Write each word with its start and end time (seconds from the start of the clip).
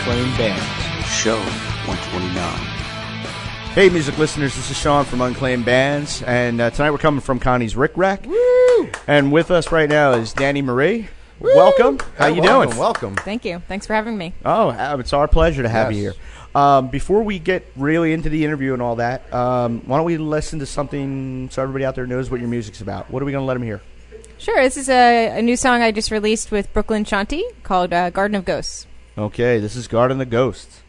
This 0.00 0.16
is 0.16 0.16
Unclaimed 0.16 0.38
Bands. 0.38 1.06
Show 1.08 1.36
129. 1.86 3.72
Hey, 3.74 3.88
music 3.90 4.16
listeners, 4.18 4.54
this 4.56 4.70
is 4.70 4.76
Sean 4.76 5.04
from 5.04 5.20
Unclaimed 5.20 5.64
Bands, 5.64 6.22
and 6.22 6.60
uh, 6.60 6.70
tonight 6.70 6.90
we're 6.90 6.98
coming 6.98 7.20
from 7.20 7.38
Connie's 7.38 7.76
Ric 7.76 7.92
Rac. 7.96 8.24
Woo! 8.26 8.88
And 9.06 9.30
with 9.30 9.50
us 9.50 9.70
right 9.70 9.88
now 9.88 10.12
is 10.12 10.32
Danny 10.32 10.62
Marie. 10.62 11.08
Welcome. 11.38 11.98
How 12.16 12.28
Hey, 12.28 12.36
you 12.36 12.42
welcome, 12.42 12.70
doing? 12.70 12.78
Welcome. 12.78 13.16
Thank 13.16 13.44
you. 13.44 13.62
Thanks 13.68 13.86
for 13.86 13.94
having 13.94 14.16
me. 14.16 14.32
Oh, 14.44 14.70
uh, 14.70 14.96
it's 14.98 15.12
our 15.12 15.28
pleasure 15.28 15.62
to 15.62 15.68
have 15.68 15.92
you 15.92 15.98
here. 15.98 16.14
Um, 16.54 16.88
before 16.88 17.22
we 17.22 17.38
get 17.38 17.70
really 17.76 18.12
into 18.12 18.28
the 18.28 18.44
interview 18.44 18.72
and 18.72 18.82
all 18.82 18.96
that, 18.96 19.32
um, 19.32 19.82
why 19.86 19.98
don't 19.98 20.06
we 20.06 20.16
listen 20.18 20.58
to 20.60 20.66
something 20.66 21.48
so 21.50 21.62
everybody 21.62 21.84
out 21.84 21.94
there 21.94 22.06
knows 22.06 22.30
what 22.30 22.40
your 22.40 22.48
music's 22.48 22.80
about? 22.80 23.10
What 23.10 23.22
are 23.22 23.26
we 23.26 23.32
going 23.32 23.42
to 23.42 23.46
let 23.46 23.54
them 23.54 23.62
hear? 23.62 23.80
Sure, 24.38 24.62
this 24.62 24.76
is 24.76 24.88
a, 24.88 25.38
a 25.38 25.42
new 25.42 25.56
song 25.56 25.82
I 25.82 25.92
just 25.92 26.10
released 26.10 26.50
with 26.50 26.72
Brooklyn 26.72 27.04
Shanti 27.04 27.42
called 27.62 27.92
uh, 27.92 28.08
Garden 28.10 28.34
of 28.36 28.44
Ghosts. 28.46 28.86
Okay, 29.20 29.58
this 29.58 29.76
is 29.76 29.86
Garden 29.86 30.16
the 30.16 30.24
Ghosts. 30.24 30.80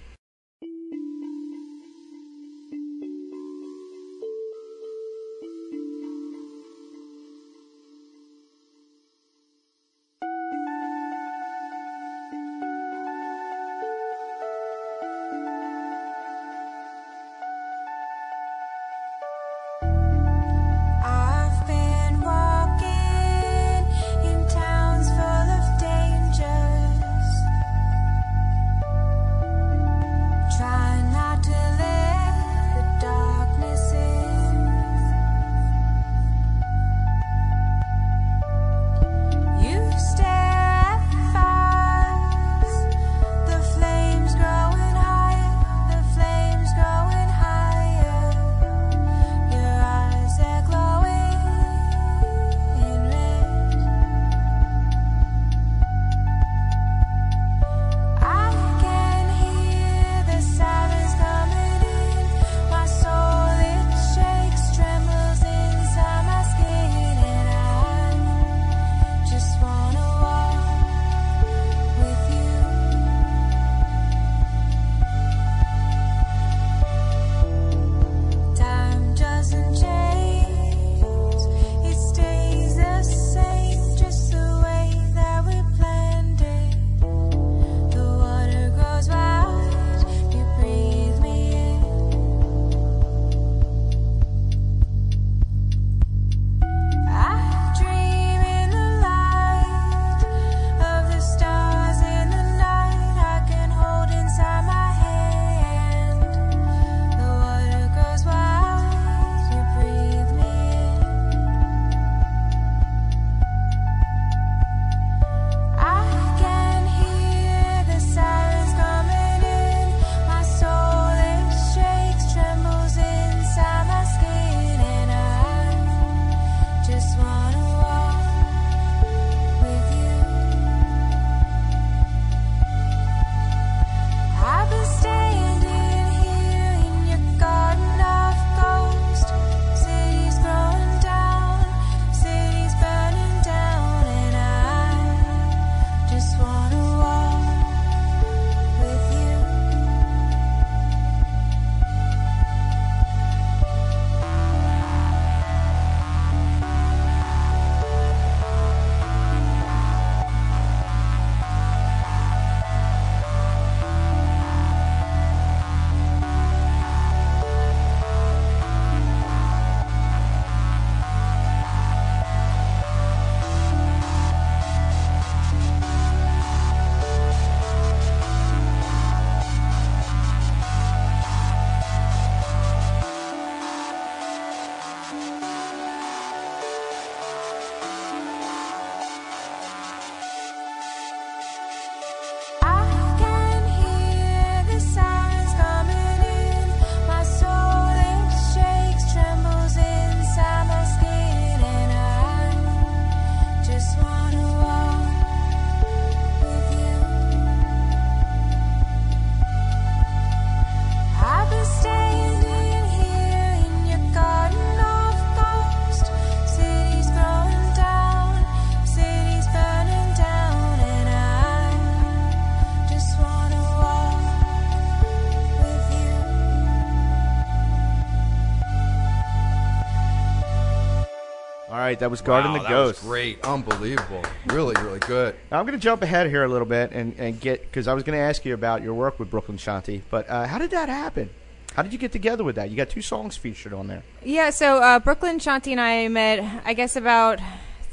Right, 231.91 231.99
that 231.99 232.09
was 232.09 232.21
Garden 232.21 232.53
wow, 232.53 232.57
of 232.59 232.67
that 232.67 232.79
was 232.79 232.99
great. 232.99 233.43
Unbelievable. 233.43 234.23
Really, 234.47 234.75
really 234.81 234.99
good. 234.99 235.35
Now, 235.51 235.59
I'm 235.59 235.65
going 235.65 235.77
to 235.77 235.83
jump 235.83 236.01
ahead 236.01 236.27
here 236.27 236.43
a 236.43 236.47
little 236.47 236.67
bit 236.67 236.91
and, 236.91 237.13
and 237.17 237.39
get 237.39 237.61
because 237.61 237.87
I 237.87 237.93
was 237.93 238.03
going 238.03 238.17
to 238.17 238.23
ask 238.23 238.45
you 238.45 238.53
about 238.53 238.81
your 238.81 238.93
work 238.93 239.19
with 239.19 239.29
Brooklyn 239.29 239.57
Shanti, 239.57 240.01
but 240.09 240.29
uh, 240.29 240.47
how 240.47 240.57
did 240.57 240.71
that 240.71 240.89
happen? 240.89 241.29
How 241.75 241.83
did 241.83 241.93
you 241.93 241.99
get 241.99 242.11
together 242.11 242.43
with 242.43 242.55
that? 242.55 242.69
You 242.69 242.77
got 242.77 242.89
two 242.89 243.01
songs 243.01 243.37
featured 243.37 243.73
on 243.73 243.87
there. 243.87 244.03
Yeah, 244.23 244.49
so 244.49 244.77
uh, 244.77 244.99
Brooklyn 244.99 245.39
Shanti 245.39 245.71
and 245.71 245.81
I 245.81 246.07
met, 246.07 246.63
I 246.65 246.73
guess, 246.73 246.95
about 246.95 247.39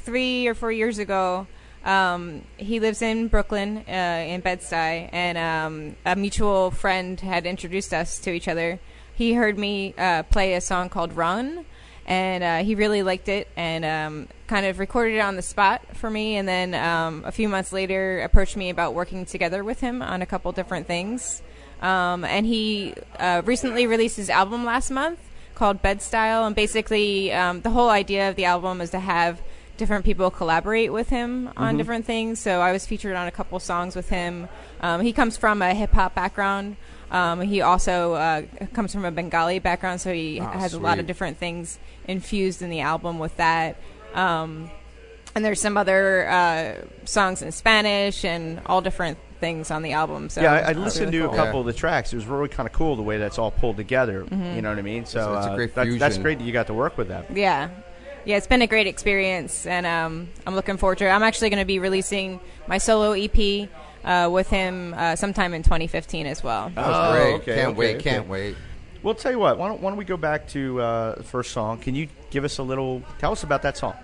three 0.01 0.47
or 0.47 0.55
four 0.55 0.73
years 0.73 0.99
ago. 0.99 1.47
Um, 1.85 2.43
he 2.57 2.81
lives 2.81 3.03
in 3.03 3.29
Brooklyn, 3.29 3.85
uh, 3.89 4.25
in 4.27 4.41
Bed-Stuy, 4.41 5.11
and 5.13 5.39
um, 5.39 5.97
a 6.05 6.17
mutual 6.17 6.71
friend 6.73 7.19
had 7.21 7.47
introduced 7.47 7.95
us 7.95 8.19
to 8.21 8.33
each 8.33 8.49
other. 8.49 8.81
He 9.15 9.35
heard 9.35 9.59
me 9.59 9.95
uh, 9.97 10.25
play 10.25 10.55
a 10.55 10.61
song 10.61 10.89
called 10.89 11.13
"Run," 11.13 11.65
and 12.09 12.43
uh, 12.43 12.65
he 12.65 12.75
really 12.75 13.03
liked 13.03 13.29
it 13.29 13.49
and 13.55 13.85
um, 13.85 14.29
kind 14.47 14.65
of 14.65 14.79
recorded 14.79 15.17
it 15.17 15.21
on 15.21 15.37
the 15.37 15.43
spot 15.43 15.83
for 15.95 16.09
me. 16.09 16.37
And 16.37 16.49
then 16.49 16.75
um, 16.75 17.23
a 17.27 17.31
few 17.31 17.51
months 17.51 17.71
later, 17.71 18.23
approached 18.23 18.57
me 18.57 18.71
about 18.71 18.95
working 18.95 19.27
together 19.27 19.63
with 19.63 19.81
him 19.81 20.01
on 20.01 20.23
a 20.23 20.27
couple 20.27 20.51
different 20.53 20.87
things. 20.87 21.43
Um, 21.83 22.25
and 22.25 22.47
he 22.47 22.95
uh, 23.19 23.43
recently 23.45 23.87
released 23.87 24.17
his 24.17 24.31
album 24.31 24.65
last 24.65 24.91
month 24.91 25.21
called 25.55 25.83
Bed 25.83 26.01
Style. 26.01 26.47
And 26.47 26.57
basically, 26.57 27.31
um, 27.31 27.61
the 27.61 27.71
whole 27.71 27.91
idea 27.91 28.31
of 28.31 28.37
the 28.37 28.47
album 28.47 28.81
is 28.81 28.89
to 28.91 29.01
have 29.01 29.43
different 29.77 30.07
people 30.07 30.31
collaborate 30.31 30.91
with 30.91 31.11
him 31.11 31.51
on 31.59 31.77
different 31.77 32.07
things. 32.07 32.41
So 32.41 32.61
I 32.61 32.73
was 32.73 32.87
featured 32.87 33.17
on 33.17 33.29
a 33.29 33.31
couple 33.31 33.61
songs 33.61 33.95
with 33.95 34.09
him. 34.09 34.49
Um, 34.81 35.03
he 35.03 35.13
comes 35.13 35.37
from 35.37 35.61
a 35.61 35.75
hip 35.75 35.93
hop 35.93 36.15
background. 36.15 36.77
Um, 37.11 37.41
he 37.41 37.61
also 37.63 38.13
uh, 38.15 38.43
comes 38.75 38.93
from 38.93 39.05
a 39.05 39.11
Bengali 39.11 39.59
background, 39.59 40.01
so 40.01 40.13
he 40.13 40.41
Oh, 40.41 40.45
has 40.45 40.75
a 40.75 40.79
lot 40.81 40.99
of 40.99 41.07
different 41.07 41.39
things 41.39 41.79
infused 42.07 42.61
in 42.63 42.71
the 42.71 42.81
album 42.81 43.19
with 43.19 43.37
that. 43.39 43.77
Um, 44.15 44.71
and 45.35 45.45
there's 45.45 45.61
some 45.61 45.77
other 45.77 46.29
uh, 46.29 46.75
songs 47.05 47.43
in 47.43 47.53
Spanish 47.53 48.25
and 48.25 48.61
all 48.67 48.81
different 48.81 49.19
things 49.41 49.71
on 49.71 49.83
the 49.83 49.93
album. 49.93 50.29
So 50.31 50.43
yeah, 50.43 50.53
I, 50.55 50.71
I 50.71 50.73
listened 50.73 51.13
really 51.15 51.29
to 51.29 51.33
a 51.33 51.37
couple 51.37 51.55
Yeah. 51.55 51.61
of 51.61 51.67
the 51.67 51.73
tracks. 51.73 52.13
It 52.13 52.17
was 52.17 52.27
really 52.27 52.49
kind 52.49 52.67
of 52.67 52.73
cool 52.73 52.97
the 52.97 53.03
way 53.03 53.19
that's 53.19 53.39
all 53.39 53.51
pulled 53.53 53.77
together. 53.77 54.25
Mm-hmm. 54.25 54.57
You 54.57 54.63
know 54.63 54.71
what 54.71 54.79
I 54.79 54.83
mean? 54.83 55.07
So 55.07 55.21
It's- 55.21 55.37
it's 55.39 55.47
a 55.47 55.51
uh, 55.51 55.55
great 55.57 55.75
that- 55.77 55.85
that's 55.87 55.95
fusion. 56.17 56.23
great 56.23 56.39
that 56.39 56.45
you 56.45 56.53
got 56.53 56.67
to 56.67 56.75
work 56.75 56.99
with 56.99 57.09
them. 57.09 57.25
Yeah. 57.33 57.69
Yeah, 58.25 58.37
it's 58.37 58.49
been 58.49 58.61
a 58.63 58.67
great 58.67 58.87
experience, 58.89 59.65
and 59.65 59.87
um, 59.87 60.29
I'm 60.47 60.55
looking 60.55 60.77
forward 60.77 60.99
to 60.99 61.07
it. 61.07 61.11
I'm 61.11 61.23
actually 61.23 61.49
going 61.51 61.61
to 61.63 61.65
be 61.67 61.79
releasing 61.79 62.41
my 62.67 62.77
solo 62.77 63.13
EP 63.13 63.69
uh, 64.09 64.29
with 64.33 64.49
him 64.49 64.95
uh, 64.97 65.15
sometime 65.15 65.55
in 65.55 65.63
2015 65.63 66.27
as 66.27 66.43
well. 66.43 66.73
That 66.75 66.87
was 66.89 66.97
Oh, 66.97 67.13
great. 67.13 67.35
okay, 67.35 67.55
can't 67.57 67.69
okay, 67.69 67.79
wait. 67.79 67.97
okay. 67.97 68.11
Can't 68.11 68.29
wait. 68.29 68.57
Well, 69.03 69.15
tell 69.15 69.31
you 69.31 69.39
what. 69.39 69.59
Why 69.59 69.69
don't, 69.69 69.81
why 69.81 69.91
don't 69.91 69.99
we 69.99 70.05
go 70.05 70.17
back 70.17 70.49
to 70.49 70.81
uh, 70.81 71.15
the 71.17 71.23
first 71.23 71.53
song? 71.53 71.79
Can 71.79 71.95
you 71.95 72.09
give 72.31 72.43
us 72.45 72.59
a 72.59 72.63
little? 72.65 73.03
Tell 73.19 73.31
us 73.31 73.45
about 73.45 73.63
that 73.63 73.77
song. 73.77 73.95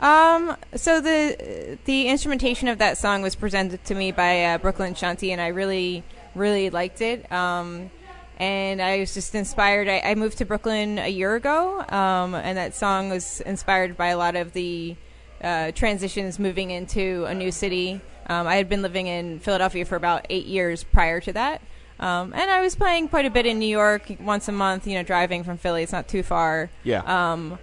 Um, 0.00 0.56
so 0.74 1.00
the 1.00 1.78
the 1.84 2.08
instrumentation 2.08 2.68
of 2.68 2.78
that 2.78 2.98
song 2.98 3.22
was 3.22 3.34
presented 3.34 3.84
to 3.84 3.94
me 3.94 4.12
by 4.12 4.44
uh, 4.44 4.58
Brooklyn 4.58 4.94
Shanti, 4.94 5.30
and 5.30 5.40
I 5.40 5.48
really 5.48 6.02
really 6.34 6.70
liked 6.70 7.00
it. 7.00 7.30
Um, 7.30 7.90
and 8.38 8.82
I 8.82 8.98
was 8.98 9.14
just 9.14 9.34
inspired. 9.34 9.88
I, 9.88 10.00
I 10.00 10.14
moved 10.16 10.38
to 10.38 10.44
Brooklyn 10.44 10.98
a 10.98 11.08
year 11.08 11.36
ago, 11.36 11.80
um, 11.88 12.34
and 12.34 12.58
that 12.58 12.74
song 12.74 13.08
was 13.10 13.40
inspired 13.42 13.96
by 13.96 14.08
a 14.08 14.16
lot 14.18 14.34
of 14.36 14.52
the 14.52 14.96
uh, 15.42 15.70
transitions 15.72 16.38
moving 16.38 16.70
into 16.70 17.24
a 17.26 17.34
new 17.34 17.52
city. 17.52 18.00
Um, 18.26 18.46
I 18.46 18.56
had 18.56 18.68
been 18.68 18.82
living 18.82 19.06
in 19.06 19.38
Philadelphia 19.40 19.84
for 19.84 19.96
about 19.96 20.26
eight 20.30 20.46
years 20.46 20.84
prior 20.84 21.20
to 21.20 21.32
that. 21.32 21.60
Um, 22.00 22.32
and 22.34 22.50
I 22.50 22.60
was 22.60 22.74
playing 22.74 23.08
quite 23.08 23.24
a 23.24 23.30
bit 23.30 23.46
in 23.46 23.58
New 23.58 23.68
York 23.68 24.10
once 24.20 24.48
a 24.48 24.52
month, 24.52 24.86
you 24.86 24.94
know, 24.94 25.02
driving 25.02 25.44
from 25.44 25.58
Philly. 25.58 25.82
It's 25.82 25.92
not 25.92 26.08
too 26.08 26.22
far. 26.22 26.70
Yeah. 26.82 27.02
Um, 27.32 27.58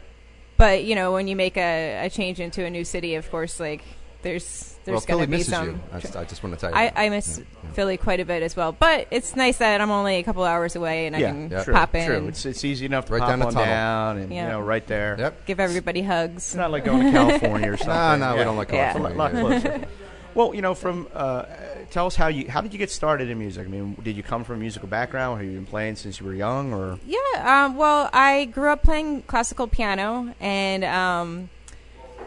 but 0.57 0.83
you 0.83 0.95
know, 0.95 1.11
when 1.11 1.27
you 1.27 1.35
make 1.35 1.57
a, 1.57 2.05
a 2.05 2.09
change 2.09 2.39
into 2.39 2.63
a 2.63 2.69
new 2.69 2.85
city, 2.85 3.15
of 3.15 3.29
course, 3.29 3.59
like 3.59 3.83
there's 4.21 4.77
there's 4.85 4.95
well, 4.95 4.99
going 5.01 5.05
Philly 5.07 5.25
to 5.25 5.31
be 5.31 5.37
misses 5.37 5.53
some. 5.53 5.67
you. 5.67 5.79
I 5.91 5.99
just, 5.99 6.15
I 6.15 6.23
just 6.23 6.43
want 6.43 6.55
to 6.55 6.61
tell 6.61 6.69
you. 6.69 6.75
I, 6.75 6.85
that. 6.85 6.99
I 6.99 7.09
miss 7.09 7.39
Yeah, 7.39 7.43
yeah. 7.63 7.71
Philly 7.71 7.97
quite 7.97 8.19
a 8.19 8.25
bit 8.25 8.41
as 8.41 8.55
well, 8.55 8.71
but 8.71 9.07
it's 9.11 9.35
nice 9.35 9.57
that 9.57 9.81
I'm 9.81 9.91
only 9.91 10.15
a 10.17 10.23
couple 10.23 10.43
hours 10.43 10.75
away 10.75 11.07
and 11.07 11.15
I 11.15 11.21
can 11.21 11.49
Yeah. 11.51 11.63
true, 11.63 11.73
pop 11.73 11.93
in 11.95 12.05
true. 12.07 12.27
It's 12.27 12.45
it's 12.45 12.63
easy 12.63 12.85
enough 12.85 13.05
to 13.05 13.13
Right 13.13 13.19
pop 13.19 13.29
down 13.29 13.41
on 13.41 13.53
down 13.53 14.17
and 14.17 14.31
Yeah. 14.33 14.43
you 14.43 14.49
know 14.49 14.61
right 14.61 14.85
there. 14.87 15.15
Yep. 15.19 15.45
give 15.45 15.59
everybody 15.59 16.03
hugs. 16.03 16.35
It's 16.37 16.55
not 16.55 16.71
like 16.71 16.85
going 16.85 17.05
to 17.05 17.11
California 17.11 17.71
or 17.73 17.77
something. 17.77 18.19
No, 18.19 18.31
no, 18.31 18.37
we 18.37 18.43
don't 18.43 18.57
like 18.57 18.71
Yeah. 18.71 18.95
It's 18.95 19.05
a 19.05 19.13
California. 19.13 19.87
lot, 20.35 20.43
lot 20.43 20.47
yeah. 20.47 20.47
closer. 20.47 20.47
well, 20.47 20.55
you 20.55 20.61
know, 20.61 20.75
from 20.75 21.07
uh, 21.13 21.45
tell 21.91 22.07
us 22.07 22.15
how 22.15 22.27
you 22.27 22.49
how 22.49 22.61
did 22.61 22.73
you 22.73 22.79
get 22.79 22.89
started 22.89 23.29
in 23.29 23.37
music? 23.37 23.65
I 23.65 23.69
mean, 23.69 23.95
did 24.03 24.15
you 24.15 24.23
come 24.23 24.43
from 24.43 24.55
a 24.55 24.59
musical 24.59 24.87
background? 24.87 25.39
Have 25.41 25.49
you 25.49 25.55
been 25.55 25.65
playing 25.65 25.95
since 25.95 26.19
you 26.19 26.25
were 26.25 26.33
young, 26.33 26.73
or 26.73 26.99
Yeah, 27.05 27.65
um, 27.65 27.75
well, 27.75 28.09
I 28.13 28.45
grew 28.45 28.69
up 28.69 28.83
playing 28.83 29.23
classical 29.23 29.67
piano, 29.67 30.33
and 30.39 30.83
um, 30.83 31.49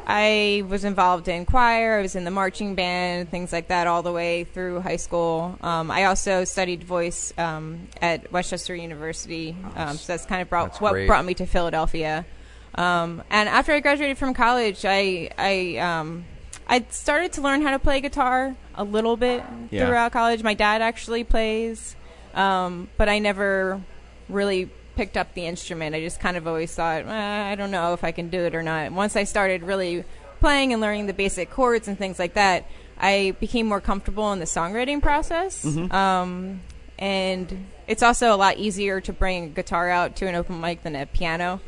I 0.07 0.65
was 0.69 0.85
involved 0.85 1.29
in 1.29 1.47
choir. 1.47 1.99
I 1.99 2.03
was 2.03 2.15
in 2.15 2.25
the 2.25 2.31
marching 2.31 2.75
band, 2.75 3.31
things 3.31 3.53
like 3.53 3.69
that, 3.69 3.87
all 3.87 4.03
the 4.03 4.13
way 4.13 4.45
through 4.45 4.81
high 4.81 4.97
school. 4.97 5.59
Um, 5.63 5.91
I 5.91 6.05
also 6.05 6.45
studied 6.45 6.85
voice 6.85 7.33
um, 7.39 7.89
at 8.03 8.31
West 8.31 8.51
Chester 8.51 8.75
University, 8.75 9.57
um, 9.77 9.97
so 9.97 10.13
that's 10.13 10.27
kind 10.27 10.43
of 10.43 10.51
brought 10.51 10.73
That's 10.73 10.81
what 10.81 10.93
great. 10.93 11.07
brought 11.07 11.25
me 11.25 11.35
to 11.35 11.47
Philadelphia. 11.47 12.27
Um, 12.75 13.23
and 13.31 13.49
after 13.49 13.73
I 13.73 13.81
graduated 13.81 14.19
from 14.19 14.35
college, 14.35 14.85
I 14.85 15.31
I 15.39 15.77
um, 15.79 16.25
I 16.67 16.85
started 16.91 17.33
to 17.35 17.41
learn 17.43 17.63
how 17.63 17.71
to 17.73 17.79
play 17.79 18.01
guitar 18.01 18.55
a 18.75 18.85
little 18.85 19.17
bit 19.17 19.43
Yeah. 19.71 19.87
throughout 19.87 20.13
college. 20.13 20.43
My 20.43 20.55
dad 20.55 20.81
actually 20.83 21.25
plays, 21.25 21.95
um, 22.35 22.89
but 22.97 23.09
I 23.09 23.19
never 23.19 23.81
really 24.29 24.71
picked 24.97 25.17
up 25.17 25.35
the 25.35 25.47
instrument. 25.47 25.95
I 25.95 26.01
just 26.01 26.21
kind 26.21 26.37
of 26.37 26.47
always 26.47 26.75
thought, 26.75 27.05
eh, 27.07 27.51
I 27.51 27.55
don't 27.57 27.71
know 27.71 27.93
if 27.93 28.05
I 28.05 28.13
can 28.13 28.29
do 28.31 28.41
it 28.41 28.55
or 28.55 28.63
not. 28.63 28.93
Once 28.93 29.17
I 29.17 29.25
started 29.25 29.63
really 29.63 30.05
playing 30.41 30.73
and 30.73 30.81
learning 30.81 31.07
the 31.07 31.13
basic 31.13 31.51
chords 31.51 31.89
and 31.89 31.99
things 31.99 32.19
like 32.19 32.35
that, 32.35 32.65
I 32.99 33.35
became 33.41 33.67
more 33.67 33.81
comfortable 33.81 34.33
in 34.33 34.39
the 34.39 34.45
songwriting 34.47 35.03
process. 35.03 35.65
Um, 35.91 36.61
and 36.99 37.67
it's 37.89 38.03
also 38.05 38.33
a 38.33 38.37
lot 38.37 38.57
easier 38.57 39.01
to 39.01 39.13
bring 39.13 39.45
a 39.45 39.49
guitar 39.49 39.91
out 39.91 40.17
to 40.17 40.27
an 40.29 40.35
open 40.37 40.61
mic 40.61 40.83
than 40.85 40.95
a 40.95 41.07
piano. 41.07 41.61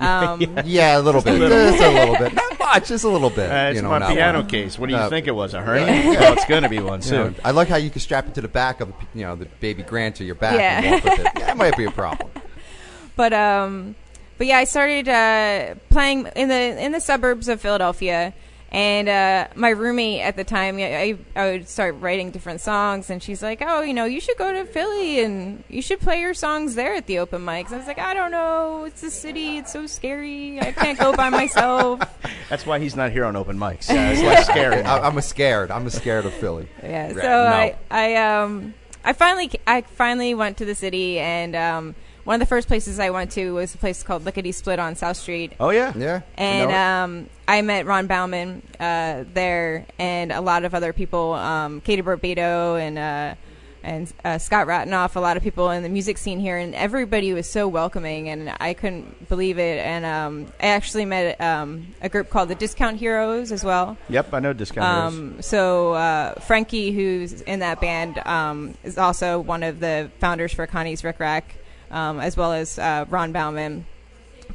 Um, 0.00 0.40
Yeah, 0.64 0.98
a 0.98 1.00
little 1.02 1.20
bit. 1.22 1.38
Just 1.38 1.82
a 1.82 1.90
little 1.90 2.16
bit. 2.16 2.32
Not 2.34 2.58
much. 2.58 2.88
Just 2.88 3.04
a 3.04 3.08
little 3.08 3.30
bit. 3.30 3.50
Uh, 3.50 3.54
it's 3.70 3.76
you 3.76 3.82
know, 3.82 3.90
my 3.90 4.12
piano 4.14 4.40
one. 4.40 4.48
case. 4.48 4.78
What 4.78 4.88
do 4.88 4.94
you 4.94 5.00
No. 5.00 5.08
think 5.08 5.26
it 5.26 5.32
was? 5.32 5.54
A 5.54 5.60
hernia? 5.60 5.86
well, 6.18 6.32
it's 6.32 6.46
going 6.46 6.62
to 6.62 6.68
be 6.68 6.78
one 6.80 7.02
You 7.02 7.10
know, 7.12 7.24
soon. 7.26 7.36
I 7.44 7.50
like 7.50 7.68
how 7.68 7.76
you 7.76 7.90
can 7.90 8.00
strap 8.00 8.26
it 8.26 8.34
to 8.34 8.40
the 8.40 8.48
back 8.48 8.80
of 8.80 8.88
the, 8.88 8.94
you 9.14 9.24
know, 9.26 9.36
the 9.36 9.46
baby 9.60 9.82
grand 9.82 10.14
to 10.16 10.24
your 10.24 10.34
back 10.36 10.58
and 10.58 10.84
Yeah. 10.84 10.92
walk 10.94 11.04
with 11.04 11.18
it. 11.26 11.34
That 11.36 11.56
might 11.56 11.76
be 11.76 11.84
a 11.84 11.90
problem. 11.90 12.30
but 13.16 13.32
um 13.34 13.94
but 14.38 14.46
yeah 14.46 14.56
i 14.56 14.64
started 14.64 15.06
uh 15.08 15.74
playing 15.90 16.26
in 16.36 16.48
the 16.48 16.82
in 16.82 16.92
the 16.92 17.00
suburbs 17.00 17.48
of 17.48 17.60
philadelphia 17.60 18.32
and 18.72 19.08
uh 19.08 19.48
my 19.54 19.70
roommate 19.70 20.20
at 20.20 20.36
the 20.36 20.44
time 20.44 20.76
I, 20.78 21.18
I 21.34 21.50
would 21.50 21.68
start 21.68 21.96
writing 21.98 22.30
different 22.30 22.60
songs 22.60 23.10
and 23.10 23.22
she's 23.22 23.42
like 23.42 23.62
oh 23.66 23.82
you 23.82 23.92
know 23.92 24.04
you 24.04 24.20
should 24.20 24.36
go 24.36 24.52
to 24.52 24.64
philly 24.64 25.20
and 25.20 25.64
you 25.68 25.82
should 25.82 26.00
play 26.00 26.20
your 26.20 26.34
songs 26.34 26.76
there 26.76 26.94
at 26.94 27.06
the 27.06 27.18
open 27.18 27.42
mics 27.42 27.72
i 27.72 27.76
was 27.76 27.86
like 27.86 27.98
i 27.98 28.14
don't 28.14 28.30
know 28.30 28.84
it's 28.84 29.02
a 29.02 29.10
city 29.10 29.58
it's 29.58 29.72
so 29.72 29.86
scary 29.86 30.60
i 30.60 30.70
can't 30.72 30.98
go 30.98 31.12
by 31.12 31.28
myself 31.30 32.00
That's 32.48 32.66
why 32.66 32.80
he's 32.80 32.96
not 32.96 33.12
here 33.12 33.24
on 33.24 33.36
open 33.36 33.56
mics. 33.58 33.88
Uh, 33.88 34.12
it's 34.12 34.22
less 34.22 34.46
scary. 34.46 34.82
I, 34.82 35.06
I'm 35.06 35.16
a 35.16 35.22
scared. 35.22 35.70
I'm 35.70 35.86
a 35.86 35.90
scared 35.90 36.26
of 36.26 36.32
Philly. 36.34 36.68
yeah 36.82 37.12
so 37.12 37.20
no. 37.20 37.46
i 37.46 37.76
i 37.90 38.16
um 38.16 38.74
i 39.04 39.12
finally 39.12 39.50
i 39.66 39.82
finally 39.82 40.34
went 40.34 40.56
to 40.58 40.64
the 40.64 40.74
city 40.74 41.18
and 41.20 41.54
um 41.54 41.94
one 42.30 42.36
of 42.36 42.46
the 42.46 42.46
first 42.46 42.68
places 42.68 43.00
i 43.00 43.10
went 43.10 43.32
to 43.32 43.50
was 43.54 43.74
a 43.74 43.78
place 43.78 44.04
called 44.04 44.24
lickety 44.24 44.52
split 44.52 44.78
on 44.78 44.94
south 44.94 45.16
street 45.16 45.52
oh 45.58 45.70
yeah. 45.70 45.92
Yeah. 45.96 46.20
and 46.36 46.70
You 46.70 46.76
um, 46.76 47.30
I 47.50 47.62
met 47.62 47.84
Ron 47.84 48.06
Bauman 48.06 48.62
uh, 48.78 49.24
there, 49.34 49.84
and 49.98 50.30
a 50.30 50.40
lot 50.40 50.64
of 50.64 50.72
other 50.72 50.92
people, 50.92 51.32
um, 51.34 51.80
Katie 51.80 52.00
Barbato 52.00 52.80
and 52.80 52.96
uh, 52.96 53.34
and 53.82 54.12
uh, 54.24 54.38
Scott 54.38 54.68
Ratenoff, 54.68 55.16
a 55.16 55.20
lot 55.20 55.36
of 55.36 55.42
people 55.42 55.70
in 55.70 55.82
the 55.82 55.88
music 55.88 56.16
scene 56.16 56.38
here, 56.38 56.56
and 56.56 56.76
everybody 56.76 57.32
was 57.32 57.50
so 57.50 57.66
welcoming, 57.66 58.28
and 58.28 58.54
I 58.60 58.74
couldn't 58.74 59.28
believe 59.28 59.58
it. 59.58 59.84
And 59.84 60.04
um, 60.04 60.52
I 60.60 60.68
actually 60.68 61.06
met 61.06 61.40
um, 61.40 61.88
a 62.02 62.08
group 62.08 62.30
called 62.30 62.50
the 62.50 62.54
Discount 62.54 62.98
Heroes 62.98 63.50
as 63.50 63.64
well. 63.64 63.96
Yep, 64.08 64.32
I 64.32 64.38
know 64.38 64.52
discount. 64.52 64.86
Heroes. 64.86 65.14
Um, 65.14 65.42
so 65.42 65.94
uh, 65.94 66.34
Frankie, 66.40 66.92
who's 66.92 67.40
in 67.40 67.58
that 67.60 67.80
band, 67.80 68.18
um, 68.18 68.74
is 68.84 68.96
also 68.96 69.40
one 69.40 69.64
of 69.64 69.80
the 69.80 70.08
founders 70.20 70.52
for 70.52 70.68
Connie's 70.68 71.02
Ric 71.02 71.18
Rac, 71.18 71.56
um, 71.90 72.20
as 72.20 72.36
well 72.36 72.52
as 72.52 72.78
uh, 72.78 73.04
Ron 73.08 73.32
Bauman. 73.32 73.86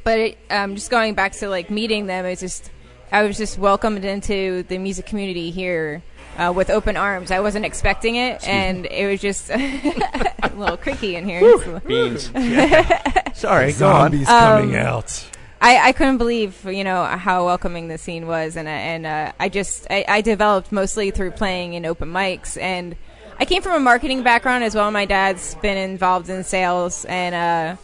But 0.03 0.19
it, 0.19 0.37
um, 0.49 0.75
just 0.75 0.91
going 0.91 1.13
back 1.15 1.31
to 1.33 1.49
like 1.49 1.69
meeting 1.69 2.05
them, 2.07 2.25
it's 2.25 2.41
just 2.41 2.69
I 3.11 3.23
was 3.23 3.37
just 3.37 3.57
welcomed 3.57 4.03
into 4.05 4.63
the 4.63 4.77
music 4.77 5.05
community 5.05 5.51
here 5.51 6.03
uh, 6.37 6.51
with 6.55 6.69
open 6.69 6.97
arms. 6.97 7.31
I 7.31 7.39
wasn't 7.39 7.65
expecting 7.65 8.15
it, 8.15 8.45
and 8.47 8.85
it 8.87 9.07
was 9.09 9.21
just 9.21 9.49
a 9.51 10.51
little 10.55 10.77
creaky 10.77 11.15
in 11.15 11.27
here. 11.27 11.39
So- 11.59 11.79
Beans. 11.79 12.25
Sorry, 13.33 13.73
go 13.73 13.87
on. 13.89 14.11
Zombies 14.11 14.29
Um, 14.29 14.61
coming 14.61 14.75
out. 14.75 15.25
I, 15.61 15.89
I 15.89 15.91
couldn't 15.93 16.17
believe 16.17 16.63
you 16.65 16.83
know 16.83 17.03
how 17.05 17.45
welcoming 17.45 17.87
the 17.87 17.97
scene 17.97 18.27
was, 18.27 18.55
and 18.57 18.67
uh, 18.67 18.71
and 18.71 19.05
uh, 19.05 19.31
I 19.39 19.49
just 19.49 19.87
I, 19.89 20.05
I 20.07 20.21
developed 20.21 20.71
mostly 20.71 21.11
through 21.11 21.31
playing 21.31 21.73
in 21.73 21.85
open 21.85 22.11
mics, 22.11 22.61
and 22.61 22.95
I 23.37 23.45
came 23.45 23.61
from 23.61 23.73
a 23.73 23.79
marketing 23.79 24.23
background 24.23 24.63
as 24.63 24.75
well. 24.75 24.89
My 24.91 25.05
dad's 25.05 25.55
been 25.55 25.77
involved 25.77 26.29
in 26.29 26.43
sales, 26.43 27.05
and 27.05 27.35
uh, 27.35 27.75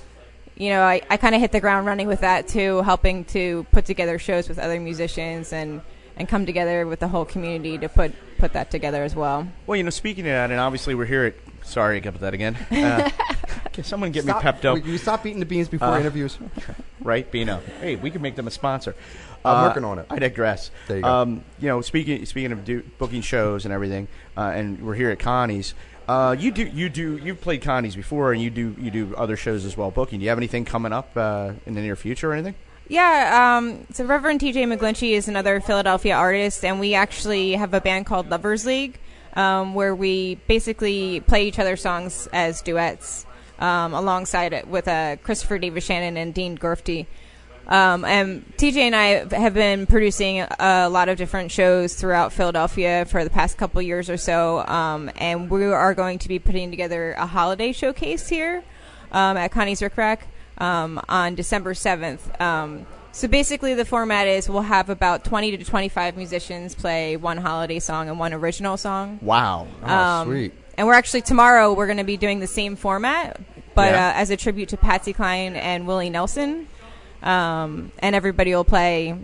you 0.55 0.69
know 0.69 0.81
I, 0.83 1.01
I 1.09 1.17
kind 1.17 1.35
of 1.35 1.41
hit 1.41 1.51
the 1.51 1.59
ground 1.59 1.85
running 1.87 2.07
with 2.07 2.21
that 2.21 2.47
too, 2.47 2.81
helping 2.83 3.25
to 3.25 3.65
put 3.71 3.85
together 3.85 4.17
shows 4.19 4.47
with 4.47 4.59
other 4.59 4.79
musicians 4.79 5.51
and 5.53 5.81
and 6.17 6.27
come 6.27 6.45
together 6.45 6.85
with 6.87 6.99
the 6.99 7.07
whole 7.07 7.25
community 7.25 7.77
to 7.77 7.89
put 7.89 8.13
put 8.37 8.53
that 8.53 8.71
together 8.71 9.03
as 9.03 9.15
well. 9.15 9.47
Well, 9.67 9.75
you 9.75 9.83
know, 9.83 9.89
speaking 9.89 10.25
of 10.25 10.31
that, 10.31 10.51
and 10.51 10.59
obviously 10.59 10.95
we're 10.95 11.05
here 11.05 11.25
at. 11.25 11.35
Sorry, 11.63 11.97
I 11.97 11.99
got 11.99 12.19
that 12.21 12.33
again. 12.33 12.55
Uh, 12.71 13.07
can 13.73 13.83
someone 13.83 14.11
get 14.11 14.25
me 14.25 14.33
pepped 14.33 14.65
up? 14.65 14.83
You 14.83 14.97
stop 14.97 15.25
eating 15.27 15.39
the 15.39 15.45
beans 15.45 15.67
before 15.67 15.89
Uh, 15.89 15.99
interviews. 15.99 16.39
right, 17.01 17.29
Beano. 17.29 17.61
Hey, 17.79 17.95
we 17.95 18.11
can 18.11 18.21
make 18.21 18.35
them 18.35 18.47
a 18.47 18.51
sponsor. 18.51 18.95
I'm 19.43 19.55
Uh, 19.63 19.67
working 19.67 19.83
on 19.83 19.99
it. 19.99 20.05
I 20.09 20.19
digress. 20.19 20.69
There 20.87 20.97
you 20.97 21.03
go. 21.03 21.09
Um, 21.09 21.43
you 21.59 21.67
know, 21.67 21.81
speaking 21.81 22.25
speaking 22.25 22.51
of 22.51 22.63
do, 22.63 22.83
booking 22.99 23.21
shows 23.21 23.65
and 23.65 23.73
everything, 23.73 24.07
uh, 24.37 24.51
and 24.53 24.81
we're 24.81 24.93
here 24.95 25.09
at 25.09 25.19
Connie's. 25.19 25.73
Uh, 26.07 26.35
you 26.37 26.51
do 26.51 26.63
you 26.63 26.89
do 26.89 27.17
you've 27.17 27.41
played 27.41 27.61
Connie's 27.61 27.95
before, 27.95 28.33
and 28.33 28.41
you 28.41 28.49
do 28.49 28.75
you 28.79 28.91
do 28.91 29.15
other 29.15 29.35
shows 29.37 29.65
as 29.65 29.75
well. 29.75 29.89
Booking. 29.91 30.19
Do 30.19 30.23
you 30.23 30.29
have 30.29 30.37
anything 30.37 30.63
coming 30.65 30.93
up 30.93 31.11
uh, 31.15 31.53
in 31.65 31.73
the 31.73 31.81
near 31.81 31.95
future 31.95 32.29
or 32.31 32.33
anything? 32.33 32.55
Yeah, 32.87 33.57
um, 33.57 33.87
so 33.93 34.03
Reverend 34.03 34.41
TJ 34.41 34.65
McGlinchey 34.77 35.11
is 35.13 35.27
another 35.29 35.61
Philadelphia 35.61 36.13
artist, 36.15 36.65
and 36.65 36.79
we 36.79 36.93
actually 36.93 37.53
have 37.53 37.73
a 37.73 37.79
band 37.79 38.05
called 38.05 38.29
Lovers 38.29 38.65
League, 38.65 38.99
um, 39.35 39.73
where 39.73 39.95
we 39.95 40.35
basically 40.47 41.21
play 41.21 41.47
each 41.47 41.57
other's 41.57 41.81
songs 41.81 42.27
as 42.33 42.61
duets, 42.61 43.25
um, 43.61 43.93
alongside 43.93 44.51
it 44.51 44.67
with 44.67 44.87
uh, 44.87 45.15
Christopher 45.23 45.59
Davis 45.59 45.85
Shannon 45.85 46.17
and 46.17 46.33
Dean 46.33 46.57
Gorfty. 46.57 47.05
Um, 47.67 48.03
and 48.03 48.45
TJ 48.57 48.77
and 48.77 48.95
I 48.95 49.35
have 49.35 49.53
been 49.53 49.85
producing 49.85 50.41
a 50.41 50.89
lot 50.89 51.07
of 51.07 51.17
different 51.17 51.51
shows 51.51 51.93
throughout 51.93 52.33
Philadelphia 52.33 53.05
for 53.05 53.23
the 53.23 53.29
past 53.29 53.57
couple 53.57 53.81
years 53.81 54.09
or 54.09 54.17
so, 54.17 54.65
um, 54.67 55.09
and 55.15 55.49
we 55.49 55.63
are 55.65 55.93
going 55.93 56.19
to 56.19 56.27
be 56.27 56.39
putting 56.39 56.71
together 56.71 57.13
a 57.13 57.25
holiday 57.25 57.71
showcase 57.71 58.27
here 58.27 58.63
um, 59.11 59.37
at 59.37 59.51
Connie's 59.51 59.81
Ric 59.81 59.95
Rac 59.95 60.27
um, 60.57 60.99
on 61.07 61.35
December 61.35 61.73
7th. 61.73 62.41
Um, 62.41 62.85
so 63.13 63.27
basically, 63.27 63.73
the 63.73 63.85
format 63.85 64.27
is 64.27 64.49
we'll 64.49 64.61
have 64.63 64.89
about 64.89 65.23
20 65.23 65.57
to 65.57 65.63
25 65.63 66.17
musicians 66.17 66.73
play 66.75 67.15
one 67.15 67.37
holiday 67.37 67.79
song 67.79 68.09
and 68.09 68.17
one 68.17 68.33
original 68.33 68.75
song. 68.75 69.19
Wow. 69.21 69.67
Oh, 69.83 70.23
sweet. 70.25 70.53
And 70.77 70.87
we're 70.87 70.93
actually 70.93 71.21
tomorrow 71.21 71.73
we're 71.73 71.85
going 71.87 71.97
to 71.97 72.03
be 72.03 72.17
doing 72.17 72.39
the 72.39 72.47
same 72.47 72.75
format, 72.75 73.39
but 73.75 73.91
Yeah. 73.91 74.07
uh, 74.09 74.13
as 74.13 74.29
a 74.29 74.37
tribute 74.37 74.69
to 74.69 74.77
Patsy 74.77 75.13
Cline 75.13 75.55
and 75.55 75.85
Willie 75.87 76.09
Nelson. 76.09 76.67
Um, 77.21 77.91
and 77.99 78.15
everybody 78.15 78.53
will 78.55 78.63
play. 78.63 79.15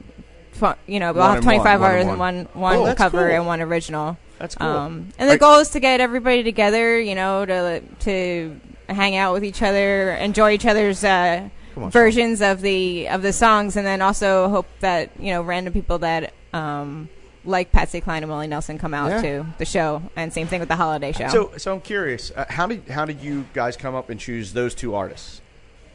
You 0.87 0.99
know, 0.99 1.13
we'll 1.13 1.21
One 1.21 1.29
have 1.29 1.35
and 1.37 1.43
25 1.43 1.65
one, 1.65 1.79
one 1.79 1.81
artists 1.81 2.01
and 2.03 2.09
and 2.11 2.19
one 2.19 2.47
one 2.53 2.89
Oh, 2.89 2.95
cover 2.95 3.27
cool. 3.27 3.35
and 3.35 3.45
one 3.47 3.61
original. 3.61 4.17
That's 4.39 4.55
cool. 4.55 4.67
Um, 4.67 5.09
and 5.19 5.29
the 5.29 5.35
Are- 5.35 5.37
goal 5.37 5.55
is 5.59 5.69
to 5.69 5.79
get 5.79 5.99
everybody 6.01 6.43
together. 6.43 6.99
You 6.99 7.15
know, 7.15 7.45
to 7.45 7.81
to 7.81 8.59
hang 8.89 9.15
out 9.15 9.33
with 9.33 9.43
each 9.43 9.61
other, 9.61 10.11
enjoy 10.13 10.53
each 10.53 10.65
other's 10.65 11.03
uh, 11.03 11.49
on, 11.75 11.91
versions 11.91 12.41
of 12.41 12.61
the 12.61 13.07
of 13.09 13.21
the 13.21 13.33
songs, 13.33 13.75
and 13.77 13.85
then 13.85 14.01
also 14.01 14.49
hope 14.49 14.67
that 14.79 15.11
you 15.19 15.31
know 15.31 15.41
random 15.43 15.73
people 15.73 15.99
that 15.99 16.33
um, 16.53 17.07
like 17.47 17.71
Patsy 17.71 18.01
Cline 18.01 18.21
and 18.23 18.31
Willie 18.31 18.47
Nelson 18.47 18.77
come 18.77 18.93
out 18.93 19.09
Yeah. 19.09 19.21
to 19.21 19.45
the 19.57 19.65
show, 19.65 20.03
and 20.15 20.31
same 20.31 20.47
thing 20.47 20.59
with 20.59 20.69
the 20.69 20.75
holiday 20.75 21.11
show. 21.11 21.27
So, 21.29 21.51
so 21.57 21.73
I'm 21.73 21.81
curious. 21.81 22.31
Uh, 22.35 22.45
how 22.49 22.67
did 22.67 22.87
how 22.89 23.05
did 23.05 23.21
you 23.21 23.45
guys 23.53 23.75
come 23.77 23.95
up 23.95 24.09
and 24.09 24.19
choose 24.19 24.53
those 24.53 24.75
two 24.75 24.93
artists? 24.93 25.41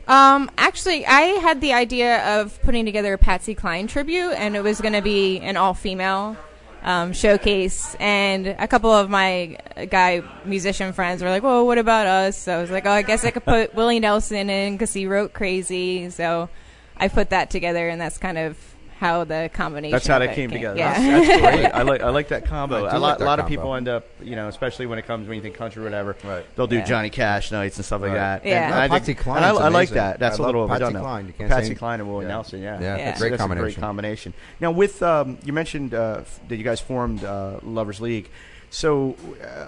Um, 0.09 0.51
actually, 0.59 1.07
I 1.07 1.21
had 1.41 1.61
the 1.61 1.73
idea 1.75 2.41
of 2.41 2.61
putting 2.63 2.85
together 2.85 3.13
a 3.13 3.19
Patsy 3.19 3.55
Cline 3.55 3.87
tribute, 3.87 4.33
and 4.33 4.57
it 4.57 4.63
was 4.65 4.81
going 4.81 4.95
to 4.95 5.01
be 5.03 5.39
an 5.39 5.57
all-female 5.57 6.37
um, 6.83 7.13
showcase. 7.13 7.95
And 8.01 8.49
a 8.49 8.67
couple 8.67 8.91
of 8.91 9.09
my 9.09 9.59
guy 9.91 10.23
musician 10.45 10.93
friends 10.93 11.23
were 11.23 11.29
like, 11.31 11.45
"Well, 11.45 11.65
what 11.67 11.79
about 11.79 12.09
us?" 12.09 12.37
So 12.37 12.59
I 12.59 12.61
was 12.61 12.71
like, 12.73 12.85
"Oh, 12.87 12.91
I 12.91 13.03
guess 13.03 13.25
I 13.25 13.31
could 13.31 13.45
put 13.45 13.75
Willie 13.77 14.01
Nelson 14.01 14.51
in 14.51 14.75
because 14.75 14.93
he 14.93 15.07
wrote 15.07 15.33
Crazy." 15.35 16.11
So 16.11 16.49
I 16.97 17.07
put 17.07 17.31
that 17.31 17.51
together, 17.51 17.89
and 17.89 18.01
that's 18.01 18.19
kind 18.19 18.39
of 18.39 18.59
how 19.03 19.25
the 19.25 19.51
combination. 19.53 19.93
That's 19.93 20.07
how 20.07 20.17
of 20.17 20.21
they 20.23 20.31
it 20.33 20.35
came 20.35 20.51
together. 20.51 20.79
Yeah. 20.79 20.93
That's, 20.99 21.27
that's 21.29 21.41
great. 21.63 21.65
I 21.75 21.83
like 21.83 22.01
I 22.03 22.09
like 22.11 22.29
that 22.29 22.47
combo. 22.47 22.79
A 22.79 22.85
lot, 22.85 23.01
like 23.01 23.19
that 23.19 23.25
a 23.25 23.27
lot 23.27 23.39
of 23.41 23.47
people 23.49 23.75
end 23.75 23.89
up, 23.89 24.07
you 24.23 24.37
know, 24.37 24.49
especially 24.49 24.87
when 24.87 24.99
it 24.99 25.07
comes 25.07 25.29
when 25.29 25.37
you 25.37 25.43
think 25.43 25.57
country 25.57 25.83
or 25.83 25.85
whatever. 25.85 26.17
Right. 26.25 26.47
They'll 26.57 26.67
do 26.67 26.77
Yeah. 26.77 26.85
Johnny 26.85 27.11
Cash 27.11 27.51
nights 27.53 27.77
and 27.77 27.85
stuff 27.85 28.01
like 28.01 28.13
that. 28.13 28.47
Yeah. 28.47 28.63
And 28.67 28.71
No, 28.71 28.97
I 28.97 29.01
think- 29.01 29.19
Patsy 29.19 29.31
and 29.31 29.45
I, 29.45 29.51
I 29.51 29.69
like 29.69 29.91
that. 29.91 30.19
That's 30.19 30.39
I 30.39 30.43
a 30.43 30.47
little 30.47 30.63
love 30.63 30.71
overdone. 30.71 30.93
Patsy 30.93 30.95
though. 30.95 31.01
Cline. 31.03 31.27
You 31.27 31.33
can't 31.35 31.51
Patsy 31.51 31.69
say- 31.69 31.75
Cline 31.75 32.01
and 32.01 32.09
Willie 32.09 32.25
Yeah. 32.25 32.29
Nelson. 32.31 32.63
Yeah, 32.63 32.81
Yeah, 32.81 32.97
Yeah. 32.97 33.09
it's 33.11 33.19
a 33.19 33.21
great 33.21 33.31
that's 33.31 33.41
combination. 33.43 33.65
A 33.69 33.73
great 33.75 33.81
combination. 33.81 34.35
Now, 34.61 34.71
with 34.71 35.03
um, 35.03 35.39
you 35.45 35.53
mentioned 35.53 35.93
uh, 35.93 36.23
that 36.49 36.57
you 36.57 36.65
guys 36.65 36.81
formed 36.81 37.25
uh, 37.25 37.59
Lovers 37.63 38.01
League. 38.01 38.31
So, 38.71 39.17
uh, 39.45 39.67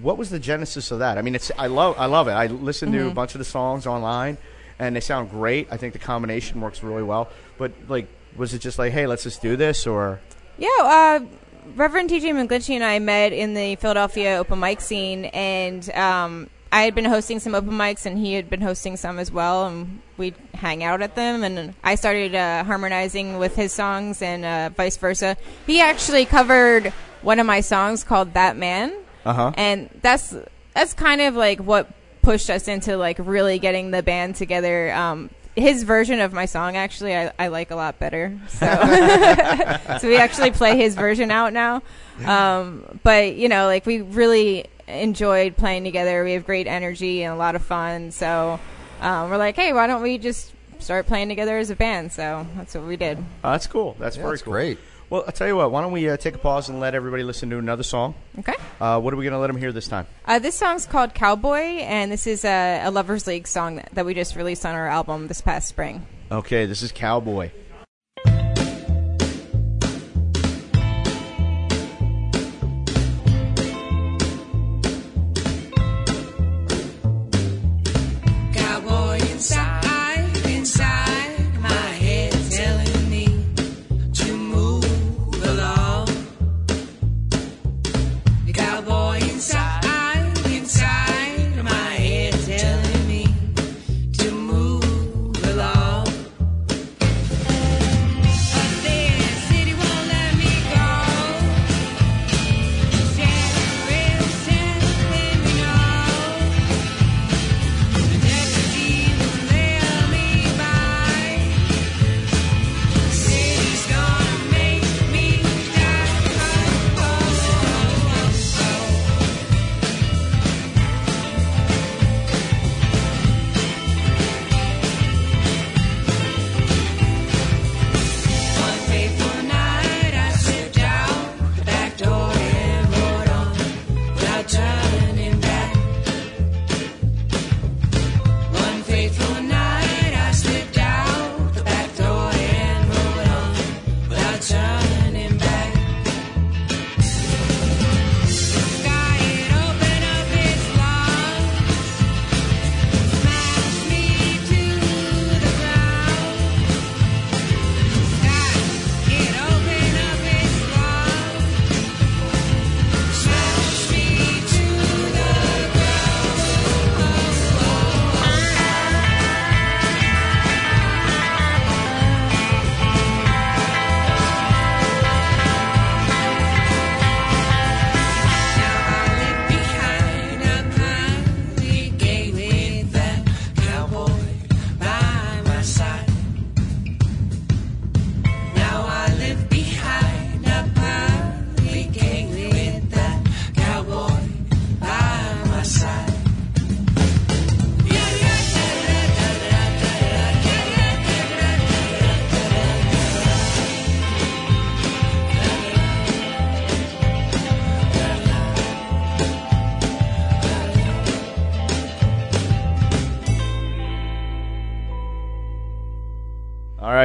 what 0.00 0.16
was 0.16 0.30
the 0.30 0.38
genesis 0.38 0.92
of 0.92 1.00
that? 1.00 1.18
I 1.18 1.22
mean, 1.22 1.34
it's 1.34 1.50
I 1.58 1.66
love 1.66 1.96
I 1.98 2.06
love 2.06 2.28
it. 2.28 2.32
I 2.32 2.46
listened 2.46 2.92
to 2.92 3.08
a 3.08 3.10
bunch 3.10 3.34
of 3.34 3.40
the 3.40 3.44
songs 3.44 3.84
online, 3.84 4.36
and 4.78 4.94
they 4.94 5.00
sound 5.00 5.30
great. 5.30 5.66
I 5.72 5.76
think 5.76 5.92
the 5.92 5.98
combination 5.98 6.60
works 6.60 6.80
really 6.82 7.02
well. 7.02 7.30
But 7.58 7.72
like, 7.88 8.06
was 8.36 8.54
it 8.54 8.60
just 8.60 8.78
like, 8.78 8.92
hey, 8.92 9.06
let's 9.06 9.22
just 9.22 9.42
do 9.42 9.56
this, 9.56 9.86
or 9.86 10.20
Yeah, 10.56 10.68
uh, 10.80 11.20
Reverend 11.74 12.10
TJ 12.10 12.22
McGlinchey 12.32 12.74
and 12.74 12.84
I 12.84 12.98
met 12.98 13.32
in 13.32 13.54
the 13.54 13.76
Philadelphia 13.76 14.38
open 14.38 14.60
mic 14.60 14.80
scene, 14.80 15.26
and 15.26 15.88
um, 15.90 16.48
I 16.70 16.82
had 16.82 16.94
been 16.94 17.04
hosting 17.04 17.40
some 17.40 17.54
open 17.54 17.70
mics, 17.70 18.06
and 18.06 18.18
he 18.18 18.34
had 18.34 18.50
been 18.50 18.60
hosting 18.60 18.96
some 18.96 19.18
as 19.18 19.30
well, 19.30 19.66
and 19.66 20.00
we'd 20.16 20.34
hang 20.54 20.84
out 20.84 21.02
at 21.02 21.14
them, 21.14 21.42
and 21.42 21.74
I 21.82 21.94
started 21.94 22.34
uh, 22.34 22.64
harmonizing 22.64 23.38
with 23.38 23.56
his 23.56 23.72
songs, 23.72 24.22
and 24.22 24.44
uh, 24.44 24.70
vice 24.76 24.96
versa. 24.96 25.36
He 25.66 25.80
actually 25.80 26.24
covered 26.24 26.92
one 27.22 27.38
of 27.38 27.46
my 27.46 27.60
songs 27.60 28.04
called 28.04 28.34
"That 28.34 28.56
Man," 28.56 28.92
uh 29.24 29.32
huh? 29.32 29.52
and 29.56 29.90
that's 30.02 30.34
that's 30.74 30.94
kind 30.94 31.20
of 31.20 31.34
like 31.34 31.60
what 31.60 31.90
pushed 32.22 32.50
us 32.50 32.68
into 32.68 32.96
like 32.96 33.16
really 33.18 33.58
getting 33.58 33.90
the 33.90 34.02
band 34.02 34.36
together. 34.36 34.92
Um, 34.92 35.30
his 35.58 35.82
version 35.82 36.20
of 36.20 36.32
my 36.32 36.46
song 36.46 36.76
actually 36.76 37.16
I, 37.16 37.32
I 37.38 37.48
like 37.48 37.70
a 37.70 37.76
lot 37.76 37.98
better. 37.98 38.38
So 38.48 38.66
so 40.00 40.08
we 40.08 40.16
actually 40.16 40.50
play 40.52 40.76
his 40.76 40.94
version 40.94 41.30
out 41.30 41.52
now. 41.52 41.82
Um, 42.24 43.00
but 43.02 43.34
you 43.36 43.48
know, 43.48 43.66
like 43.66 43.86
we 43.86 44.02
really 44.02 44.66
enjoyed 44.86 45.56
playing 45.56 45.84
together. 45.84 46.24
We 46.24 46.32
have 46.32 46.44
great 46.46 46.66
energy 46.66 47.22
and 47.22 47.34
a 47.34 47.36
lot 47.36 47.54
of 47.56 47.62
fun. 47.62 48.10
So 48.10 48.58
um, 49.00 49.30
we're 49.30 49.36
like, 49.36 49.56
hey, 49.56 49.72
why 49.72 49.86
don't 49.86 50.02
we 50.02 50.18
just 50.18 50.52
start 50.80 51.06
playing 51.06 51.28
together 51.28 51.58
as 51.58 51.70
a 51.70 51.76
band? 51.76 52.12
So 52.12 52.46
that's 52.56 52.74
what 52.74 52.84
we 52.84 52.96
did. 52.96 53.18
Oh, 53.44 53.52
that's 53.52 53.66
cool. 53.66 53.96
That's 53.98 54.16
Yeah, 54.16 54.22
very 54.22 54.32
that's 54.34 54.42
cool. 54.42 54.52
great. 54.52 54.78
Well, 55.10 55.24
I'll 55.26 55.32
tell 55.32 55.46
you 55.46 55.56
what. 55.56 55.70
Why 55.70 55.80
don't 55.80 55.92
we 55.92 56.08
uh, 56.08 56.16
take 56.18 56.34
a 56.34 56.38
pause 56.38 56.68
and 56.68 56.80
let 56.80 56.94
everybody 56.94 57.22
listen 57.22 57.48
to 57.50 57.58
another 57.58 57.82
song? 57.82 58.14
Okay. 58.38 58.54
Uh, 58.80 59.00
what 59.00 59.14
are 59.14 59.16
we 59.16 59.24
going 59.24 59.32
to 59.32 59.38
let 59.38 59.46
them 59.46 59.56
hear 59.56 59.72
this 59.72 59.88
time? 59.88 60.06
Uh, 60.26 60.38
this 60.38 60.54
song's 60.54 60.86
called 60.86 61.14
Cowboy, 61.14 61.56
and 61.56 62.12
this 62.12 62.26
is 62.26 62.44
a, 62.44 62.82
a 62.84 62.90
Lovers 62.90 63.26
League 63.26 63.46
song 63.46 63.76
that, 63.76 63.88
that 63.94 64.04
we 64.04 64.12
just 64.12 64.36
released 64.36 64.66
on 64.66 64.74
our 64.74 64.86
album 64.86 65.28
this 65.28 65.40
past 65.40 65.68
spring. 65.68 66.06
Okay, 66.30 66.66
this 66.66 66.82
is 66.82 66.92
Cowboy. 66.92 67.48
Cowboy 67.48 67.67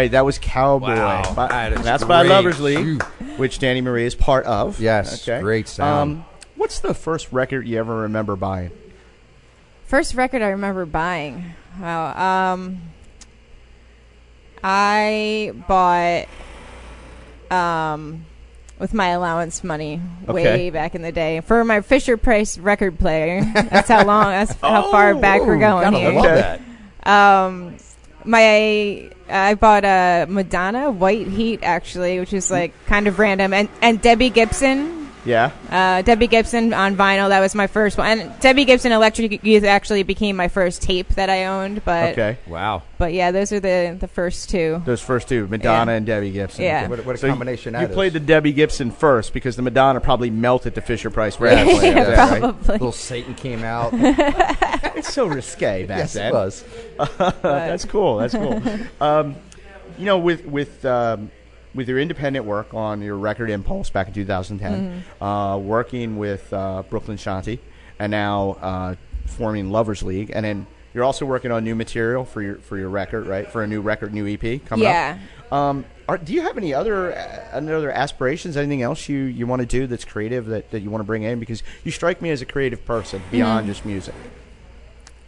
right, 0.03 0.12
that 0.12 0.25
was 0.25 0.38
Cowboy. 0.39 0.95
Wow, 0.95 1.33
By- 1.33 1.48
that 1.48 1.74
is 1.74 1.81
that's 1.83 2.03
by 2.03 2.22
great. 2.22 2.29
Lovers 2.29 2.60
League, 2.60 3.01
which 3.38 3.60
Danny 3.60 3.81
Marie 3.81 4.05
is 4.05 4.15
part 4.15 4.45
of. 4.45 4.79
Yes, 4.79 5.25
great 5.25 5.67
sound. 5.67 6.12
Um, 6.12 6.25
what's 6.55 6.79
the 6.79 6.93
first 6.93 7.31
record 7.31 7.67
you 7.67 7.77
ever 7.79 8.01
remember 8.01 8.36
buying? 8.36 8.72
First 9.86 10.15
record 10.15 10.41
I 10.41 10.50
remember 10.50 10.86
buying. 10.86 11.53
Wow. 11.79 12.53
Um, 12.53 12.81
I 14.63 15.51
bought 15.67 16.27
um, 17.51 18.25
with 18.79 18.93
my 18.93 19.10
allowance 19.10 19.63
money 19.63 20.01
Okay. 20.27 20.31
way 20.33 20.69
back 20.69 20.95
in 20.95 21.01
the 21.01 21.12
day 21.12 21.41
for 21.41 21.63
my 21.63 21.81
Fisher 21.81 22.17
Price 22.17 22.57
record 22.57 22.98
player. 22.98 23.41
That's 23.53 23.89
how 23.89 24.05
long. 24.05 24.25
That's 24.31 24.53
how 24.53 24.89
far 24.89 25.15
back 25.19 25.41
we're 25.41 25.60
going 25.60 25.91
gotta 25.91 26.00
here. 26.00 26.12
love 26.13 26.60
that. 27.03 27.45
Um, 27.45 27.77
my 28.25 29.10
I 29.30 29.56
bought 29.56 29.86
a 29.86 30.25
Madonna 30.30 30.92
White 30.92 31.27
Heat 31.27 31.62
actually, 31.63 32.20
which 32.20 32.34
is 32.34 32.51
like 32.51 32.74
kind 32.86 33.08
of 33.08 33.20
random, 33.20 33.53
and 33.53 33.70
and 33.82 34.01
Debbie 34.01 34.30
Gibson. 34.30 35.02
Yeah. 35.25 35.51
Uh, 35.70 36.01
Debbie 36.01 36.27
Gibson 36.27 36.74
on 36.74 36.96
vinyl. 36.98 37.30
That 37.30 37.39
was 37.39 37.56
my 37.56 37.68
first 37.68 37.98
one. 37.98 38.20
And 38.20 38.39
Debbie 38.42 38.65
Gibson 38.65 38.92
Electric 38.92 39.44
Youth 39.44 39.63
actually 39.63 40.03
became 40.03 40.36
my 40.36 40.50
first 40.50 40.82
tape 40.82 41.08
that 41.15 41.30
I 41.30 41.46
owned. 41.46 41.84
But 41.86 42.12
Okay. 42.12 42.38
Wow. 42.48 42.84
but 42.98 43.13
yeah, 43.13 43.32
those 43.32 43.51
are 43.53 43.60
the 43.60 43.96
the 44.00 44.08
first 44.08 44.50
two. 44.50 44.82
Those 44.86 45.01
first 45.01 45.30
two, 45.30 45.48
Madonna 45.48 45.92
Yeah. 45.92 45.98
and 45.98 46.06
Debbie 46.06 46.32
Gibson. 46.32 46.63
Yeah. 46.65 46.88
What, 46.88 47.06
what 47.06 47.15
a 47.15 47.18
So 47.18 47.27
you- 47.27 47.32
combination 47.32 47.74
You, 47.74 47.80
that 47.80 47.89
is. 47.92 47.96
played 47.96 48.13
the 48.13 48.20
Debbie 48.20 48.51
Gibson 48.53 48.92
first 48.92 49.34
because 49.34 49.56
the 49.56 49.62
Madonna 49.62 50.01
probably 50.01 50.30
melted 50.30 50.75
the 50.75 50.82
Fisher 50.82 51.10
Price 51.10 51.39
record 51.39 51.68
Yeah, 51.68 51.82
yeah, 51.82 51.88
after 52.00 52.03
that, 52.15 52.30
right? 52.32 52.39
Probably. 52.42 52.68
Little 52.74 52.92
Satan 52.92 53.34
came 53.36 53.63
out. 53.63 53.94
It's 54.96 55.12
so 55.12 55.25
risque 55.25 55.86
back 55.86 55.98
yes, 55.98 56.13
then. 56.13 56.27
it 56.27 56.34
was. 56.34 56.63
That's 57.42 57.84
cool. 57.86 58.18
That's 58.18 58.34
cool. 58.36 58.62
um, 59.01 59.36
you 59.98 60.06
know, 60.06 60.20
with 60.20 60.46
with 60.46 60.86
um, 60.86 61.32
with 61.74 61.88
your 61.88 62.00
independent 62.00 62.46
work 62.46 62.74
on 62.74 63.01
your 63.01 63.15
record 63.18 63.50
Impulse 63.50 63.89
back 63.89 64.08
in 64.08 64.13
2010, 64.13 65.03
uh, 65.22 65.58
working 65.58 66.18
with 66.18 66.51
uh, 66.53 66.84
Brooklyn 66.89 67.18
Shanti, 67.18 67.60
and 68.00 68.12
now 68.12 68.51
uh, 68.62 68.96
forming 69.25 69.72
Lovers 69.72 70.03
League, 70.03 70.32
and 70.34 70.46
then 70.46 70.68
you're 70.94 71.03
also 71.03 71.25
working 71.25 71.51
on 71.51 71.63
new 71.63 71.74
material 71.75 72.24
for 72.24 72.42
your 72.42 72.56
for 72.58 72.77
your 72.77 72.89
record, 72.89 73.25
right? 73.25 73.50
For 73.51 73.63
a 73.63 73.68
new 73.68 73.82
record, 73.82 74.13
new 74.13 74.27
EP 74.27 74.63
coming 74.65 74.84
Yeah. 74.84 75.18
up. 75.50 75.53
Um, 75.53 75.86
are, 76.08 76.18
do 76.18 76.34
you 76.34 76.42
have 76.42 76.58
any 76.58 76.74
other 76.74 77.13
uh, 77.15 77.50
any 77.58 77.72
other 77.72 77.92
aspirations? 77.92 78.58
Anything 78.58 78.82
else 78.84 79.08
you, 79.10 79.20
you 79.20 79.48
want 79.48 79.62
to 79.62 79.65
do 79.65 79.88
that's 79.88 80.06
creative 80.06 80.46
that, 80.48 80.70
that 80.72 80.82
you 80.82 80.89
want 80.92 81.00
to 81.01 81.06
bring 81.06 81.24
in? 81.24 81.39
Because 81.39 81.63
you 81.84 81.92
strike 81.92 82.22
me 82.22 82.30
as 82.30 82.42
a 82.42 82.46
creative 82.46 82.86
person 82.86 83.22
beyond 83.32 83.65
just 83.68 83.86
music. 83.86 84.13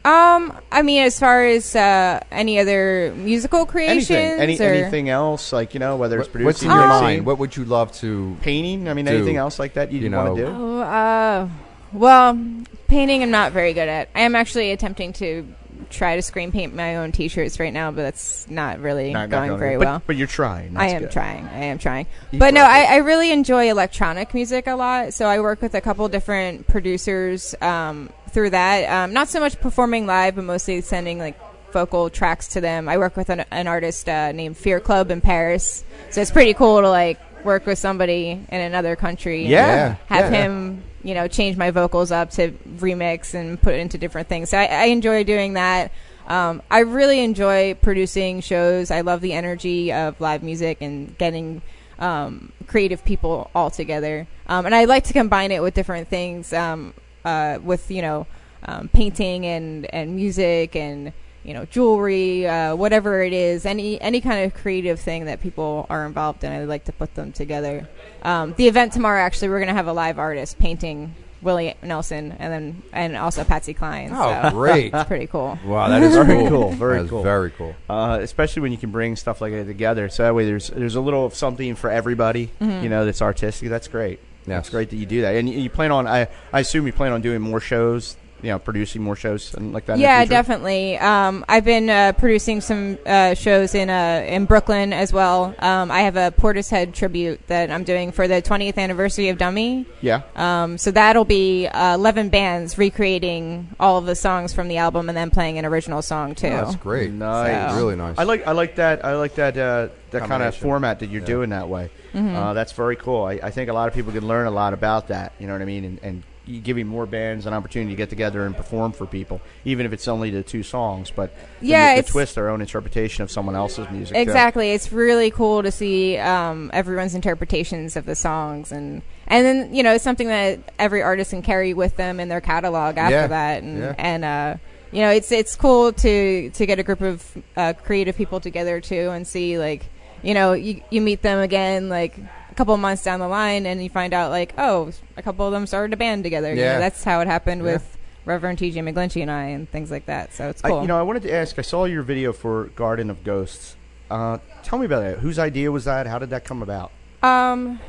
Um, 0.06 0.54
I 0.72 0.84
mean, 0.84 1.02
as 1.04 1.20
far 1.20 1.44
as 1.46 1.76
uh, 1.76 2.20
any 2.32 2.60
other 2.60 3.12
musical 3.18 3.66
creations, 3.66 4.12
Anything, 4.12 4.40
any, 4.40 4.60
or 4.60 4.74
anything 4.74 5.10
else? 5.10 5.52
Like 5.52 5.74
you 5.74 5.80
know, 5.80 5.96
whether 5.98 6.20
it's 6.20 6.34
What- 6.34 6.44
what's 6.44 6.62
in 6.62 6.70
your 6.70 6.78
mixing, 6.78 7.02
mind? 7.02 7.26
What 7.26 7.40
would 7.40 7.58
you 7.58 7.66
love 7.66 7.92
to? 7.94 8.38
painting. 8.42 8.88
I 8.88 8.94
mean, 8.94 9.06
do, 9.06 9.16
anything 9.16 9.38
else 9.38 9.58
like 9.58 9.74
that 9.74 9.92
you, 9.92 10.00
you 10.02 10.12
want 10.12 10.36
to 10.36 10.42
know? 10.44 10.48
do? 10.48 10.56
Oh, 10.56 10.80
uh, 10.82 11.50
well, 11.92 12.40
painting 12.88 13.24
I'm 13.24 13.32
not 13.32 13.52
very 13.52 13.74
good 13.74 13.90
at. 13.90 14.10
I 14.14 14.22
am 14.22 14.36
actually 14.36 14.72
attempting 14.72 15.14
to 15.14 15.48
try 15.90 16.16
to 16.16 16.22
screen 16.22 16.52
paint 16.52 16.74
my 16.74 16.98
own 16.98 17.12
T-shirts 17.12 17.60
right 17.60 17.74
now, 17.74 17.92
but 17.92 18.04
that's 18.04 18.50
not 18.50 18.80
really 18.80 19.12
Not- 19.12 19.30
not 19.30 19.38
going 19.38 19.48
going- 19.50 19.60
very 19.60 19.78
but, 19.78 19.86
well. 19.86 20.02
But 20.06 20.16
you're 20.18 20.28
trying. 20.28 20.76
I 20.78 20.82
That's 20.88 20.94
am 20.94 21.02
good. 21.02 21.12
trying. 21.12 21.46
I 21.48 21.58
am 21.66 21.78
trying. 21.80 22.06
Keep 22.32 22.40
but 22.40 22.54
no. 22.54 22.62
I, 22.64 22.82
I 22.84 22.96
really 22.98 23.32
enjoy 23.32 23.70
electronic 23.70 24.34
music 24.34 24.68
a 24.68 24.76
lot. 24.76 25.14
So 25.14 25.26
I 25.26 25.40
work 25.42 25.62
with 25.62 25.74
a 25.76 25.82
couple 25.82 26.08
different 26.10 26.68
producers 26.68 27.56
um, 27.62 28.10
through 28.36 28.50
that. 28.52 28.84
Um, 28.92 29.14
not 29.14 29.30
so 29.30 29.40
much 29.40 29.60
performing 29.62 30.06
live, 30.06 30.36
but 30.36 30.44
mostly 30.44 30.82
sending 30.82 31.18
like 31.18 31.40
vocal 31.72 32.10
tracks 32.10 32.50
to 32.50 32.62
them. 32.62 32.90
I 32.90 32.98
work 32.98 33.16
with 33.16 33.30
an, 33.30 33.46
an 33.50 33.68
artist 33.68 34.08
uh, 34.10 34.34
named 34.34 34.58
Fear 34.58 34.82
Club 34.82 35.10
in 35.10 35.22
Paris. 35.22 35.86
So 36.12 36.22
it's 36.22 36.32
pretty 36.32 36.54
cool 36.54 36.82
to 36.82 36.90
like 36.90 37.18
work 37.46 37.66
with 37.66 37.80
somebody 37.80 38.32
in 38.32 38.62
another 38.62 38.98
country. 38.98 39.44
and 39.44 39.50
Yeah. 39.50 39.96
have 40.08 40.32
yeah. 40.34 40.42
him, 40.44 40.84
you 41.02 41.14
know, 41.14 41.30
change 41.30 41.56
my 41.56 41.72
vocals 41.72 42.12
up 42.12 42.32
to 42.32 42.52
remix 42.78 43.34
and 43.34 43.60
put 43.62 43.74
it 43.74 43.80
into 43.80 43.98
different 43.98 44.28
things. 44.28 44.50
So 44.50 44.58
I, 44.58 44.66
I 44.66 44.84
enjoy 44.86 45.24
doing 45.24 45.54
that. 45.54 45.92
Um, 46.28 46.62
I 46.70 46.80
really 46.80 47.24
enjoy 47.24 47.76
producing 47.76 48.42
shows. 48.42 48.92
I 48.92 49.00
love 49.02 49.22
the 49.22 49.32
energy 49.32 49.94
of 49.94 50.20
live 50.20 50.44
music 50.44 50.80
and 50.82 51.18
getting 51.18 51.62
um, 52.00 52.52
creative 52.68 53.06
people 53.06 53.50
all 53.56 53.70
together. 53.70 54.28
Um, 54.48 54.66
and 54.66 54.76
I 54.76 54.86
like 54.86 55.06
to 55.06 55.14
combine 55.14 55.52
it 55.52 55.62
with 55.62 55.74
different 55.74 56.10
things, 56.10 56.52
um, 56.52 56.94
uh, 57.26 57.60
with 57.62 57.92
you 57.92 58.02
know, 58.02 58.28
um, 58.64 58.88
painting 58.88 59.46
and 59.46 59.86
and 59.94 60.16
music 60.16 60.76
and 60.76 61.12
you 61.44 61.54
know 61.54 61.66
jewelry, 61.66 62.48
uh, 62.48 62.76
whatever 62.76 63.22
it 63.22 63.34
is, 63.34 63.66
any 63.66 64.00
any 64.00 64.22
kind 64.22 64.46
of 64.46 64.54
creative 64.54 65.00
thing 65.00 65.26
that 65.26 65.42
people 65.42 65.86
are 65.90 66.06
involved 66.06 66.44
in. 66.44 66.52
I 66.52 66.60
would 66.60 66.70
like 66.70 66.86
to 66.86 66.94
put 66.94 67.16
them 67.16 67.32
together. 67.34 67.88
Um, 68.24 68.54
the 68.58 68.68
event 68.68 68.94
tomorrow, 68.94 69.20
actually, 69.22 69.50
we're 69.50 69.60
gonna 69.60 69.74
have 69.74 69.88
a 69.88 69.94
live 69.94 70.18
artist 70.20 70.58
painting 70.58 71.14
Willie 71.42 71.76
Nelson, 71.84 72.32
and 72.40 72.52
then 72.52 72.84
and 72.92 73.16
also 73.16 73.44
Patsy 73.44 73.76
Cline. 73.76 74.10
Oh, 74.12 74.50
so 74.50 74.50
great! 74.52 74.92
it's 74.94 75.04
pretty 75.04 75.28
cool. 75.28 75.60
Wow, 75.66 75.90
that 75.90 76.02
is 76.02 76.16
Very 76.16 76.40
cool. 76.40 76.50
cool, 76.50 76.72
very 76.72 76.98
That 76.98 77.04
is 77.04 77.10
cool. 77.12 77.24
Very 77.24 77.52
cool. 77.52 77.76
Uh, 77.88 78.18
especially 78.22 78.64
when 78.64 78.72
you 78.72 78.80
can 78.80 78.90
bring 78.90 79.16
stuff 79.16 79.42
like 79.42 79.54
that 79.54 79.66
together. 79.66 80.10
So 80.10 80.24
that 80.24 80.34
way, 80.34 80.46
there's 80.46 80.70
there's 80.70 80.96
a 80.96 81.02
little 81.02 81.26
of 81.26 81.36
something 81.36 81.76
for 81.76 81.92
everybody. 81.92 82.48
Mm-hmm. 82.60 82.84
You 82.84 82.90
know, 82.90 83.06
that's 83.06 83.22
artistic. 83.22 83.70
That's 83.70 83.88
great. 83.88 84.20
That's 84.54 84.68
it's 84.68 84.72
great 84.72 84.90
that 84.90 84.98
you 84.98 85.06
do 85.06 85.22
that. 85.22 85.36
And 85.36 85.50
you, 85.50 85.60
you 85.60 85.70
plan 85.70 85.92
on. 85.92 86.08
I 86.08 86.28
I 86.54 86.60
assume 86.60 86.86
you 86.86 86.94
plan 86.94 87.12
on 87.12 87.22
doing 87.22 87.42
more 87.42 87.60
shows. 87.60 88.18
You 88.42 88.52
know, 88.52 88.60
producing 88.60 89.02
more 89.02 89.16
shows 89.16 89.54
and 89.56 89.74
like 89.74 89.86
that. 89.88 89.94
in 89.94 90.00
the 90.00 90.04
Yeah, 90.04 90.24
definitely. 90.26 90.98
Um, 91.00 91.44
I've 91.50 91.66
been 91.66 91.90
uh, 91.90 92.12
producing 92.14 92.62
some 92.62 92.98
uh, 93.06 93.34
shows 93.34 93.74
in 93.74 93.90
uh, 93.90 94.24
in 94.28 94.46
Brooklyn 94.46 94.94
as 94.94 95.12
well. 95.12 95.56
Um, 95.58 95.90
I 95.90 96.02
have 96.02 96.16
a 96.16 96.32
Portishead 96.38 96.94
tribute 96.94 97.40
that 97.48 97.72
I'm 97.72 97.84
doing 97.84 98.12
for 98.12 98.28
the 98.28 98.42
20th 98.42 98.78
anniversary 98.78 99.30
of 99.30 99.38
Dummy. 99.40 99.86
Yeah. 100.02 100.22
Um, 100.36 100.78
so 100.78 100.92
that'll 100.92 101.26
be 101.26 101.68
uh, 101.68 101.96
11 101.96 102.30
bands 102.30 102.78
recreating 102.78 103.70
all 103.80 103.98
of 103.98 104.06
the 104.06 104.16
songs 104.16 104.54
from 104.54 104.68
the 104.68 104.78
album 104.78 105.10
and 105.10 105.18
then 105.18 105.32
playing 105.32 105.58
an 105.58 105.66
original 105.66 106.02
song 106.02 106.36
too. 106.36 106.48
Oh, 106.48 106.66
that's 106.66 106.76
great. 106.76 107.12
Nice. 107.12 107.72
So- 107.72 107.78
Really 107.78 107.96
nice. 107.96 108.18
I 108.18 108.24
like 108.24 108.46
I 108.48 108.52
like 108.52 108.76
that 108.76 109.04
I 109.06 109.16
like 109.16 109.36
that 109.36 109.58
uh, 109.58 109.88
that 110.12 110.24
kind 110.28 110.44
of 110.44 110.56
format 110.56 111.00
that 111.00 111.10
you're 111.10 111.22
Yeah. 111.22 111.26
doing 111.28 111.50
that 111.50 111.68
way. 111.70 111.90
Mm-hmm. 112.14 112.36
Uh, 112.36 112.54
that's 112.54 112.72
very 112.74 112.96
cool. 112.96 113.24
I, 113.26 113.34
I 113.44 113.52
think 113.52 113.70
a 113.70 113.74
lot 113.74 113.88
of 113.88 113.94
people 113.94 114.12
can 114.14 114.28
learn 114.28 114.46
a 114.48 114.52
lot 114.52 114.74
about 114.74 115.08
that. 115.10 115.34
You 115.40 115.48
know 115.48 115.54
what 115.54 115.62
I 115.62 115.66
mean? 115.66 115.84
And, 115.84 116.00
and 116.04 116.16
you 116.18 116.24
giving 116.64 116.88
more 116.88 117.06
bands 117.06 117.46
an 117.46 117.54
opportunity 117.54 117.92
to 117.92 117.96
get 117.96 118.10
together 118.10 118.46
and 118.46 118.56
perform 118.56 118.92
for 118.92 119.06
people, 119.06 119.42
even 119.66 119.86
if 119.86 119.94
it's 119.94 120.08
only 120.08 120.30
the 120.30 120.44
two 120.44 120.64
songs. 120.64 121.12
But 121.12 121.34
Yeah, 121.62 121.94
it's- 121.94 122.12
twist 122.12 122.36
their 122.36 122.50
own 122.50 122.62
interpretation 122.62 123.24
of 123.24 123.32
someone 123.32 123.56
else's 123.56 123.90
music. 123.92 124.16
too. 124.16 124.22
Exactly. 124.22 124.72
It's 124.72 124.92
really 124.92 125.32
cool 125.32 125.64
to 125.64 125.72
see 125.72 126.18
um, 126.18 126.70
everyone's 126.74 127.16
interpretations 127.16 127.96
of 127.96 128.06
the 128.06 128.16
songs, 128.16 128.72
and 128.72 129.02
and 129.28 129.46
then 129.46 129.74
you 129.74 129.82
know 129.84 129.94
it's 129.94 130.04
something 130.04 130.28
that 130.28 130.60
every 130.78 131.02
artist 131.02 131.32
can 131.32 131.42
carry 131.42 131.74
with 131.74 131.98
them 131.98 132.20
in 132.20 132.30
their 132.30 132.42
catalog 132.42 132.98
after 132.98 133.16
Yeah. 133.16 133.28
that, 133.28 133.64
and 133.64 133.78
Yeah. 133.80 133.96
and 133.98 134.24
uh, 134.26 134.56
you 134.92 135.02
know 135.02 135.10
it's 135.10 135.32
it's 135.32 135.56
cool 135.56 135.92
to 135.94 136.50
to 136.52 136.66
get 136.66 136.78
a 136.80 136.84
group 136.84 137.02
of 137.02 137.38
uh, 137.58 137.74
creative 137.84 138.16
people 138.16 138.40
together 138.40 138.80
too, 138.80 139.10
and 139.10 139.26
see 139.28 139.58
like 139.58 139.86
you 140.22 140.34
know 140.34 140.54
you 140.54 140.82
you 140.92 141.02
meet 141.02 141.22
them 141.22 141.40
again 141.40 141.90
like. 141.90 142.18
Couple 142.56 142.74
of 142.74 142.80
months 142.80 143.04
down 143.04 143.20
the 143.20 143.28
line, 143.28 143.66
and 143.66 143.84
you 143.84 143.90
find 143.90 144.14
out 144.14 144.32
like, 144.32 144.54
oh, 144.58 144.92
a 145.18 145.22
couple 145.22 145.46
of 145.46 145.52
them 145.52 145.68
started 145.68 145.94
a 145.94 145.98
band 145.98 146.24
together. 146.24 146.52
You 146.52 146.56
know, 146.56 146.62
Yeah. 146.62 146.80
that's 146.80 147.04
how 147.04 147.20
it 147.20 147.28
happened 147.28 147.66
Yeah. 147.66 147.74
with 147.74 147.98
Reverend 148.24 148.60
T.J. 148.60 148.80
McGlinchey 148.80 149.22
and 149.22 149.30
I, 149.30 149.44
and 149.48 149.70
things 149.70 149.92
like 149.92 150.06
that. 150.06 150.34
So 150.34 150.48
it's 150.50 150.64
I, 150.64 150.70
cool. 150.70 150.82
you 150.82 150.88
know, 150.88 150.98
I 150.98 151.02
wanted 151.02 151.24
to 151.24 151.34
ask. 151.34 151.60
I 151.60 151.62
saw 151.64 151.84
your 151.84 152.02
video 152.02 152.32
for 152.32 152.66
Garden 152.78 153.10
of 153.10 153.24
Ghosts. 153.26 153.76
Uh, 154.10 154.38
tell 154.64 154.80
me 154.80 154.86
about 154.86 155.02
that. 155.02 155.20
Whose 155.20 155.38
idea 155.38 155.70
was 155.72 155.84
that? 155.86 156.08
How 156.08 156.18
did 156.18 156.30
that 156.30 156.46
come 156.46 156.62
about? 156.62 156.92
Um, 157.22 157.80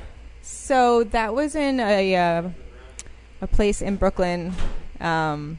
so 0.43 1.05
that 1.05 1.33
was 1.35 1.55
in 1.55 1.79
a 1.79 2.17
uh, 2.17 2.43
a 3.41 3.47
place 3.47 3.81
in 3.81 3.95
Brooklyn. 3.97 4.53
Um, 5.01 5.59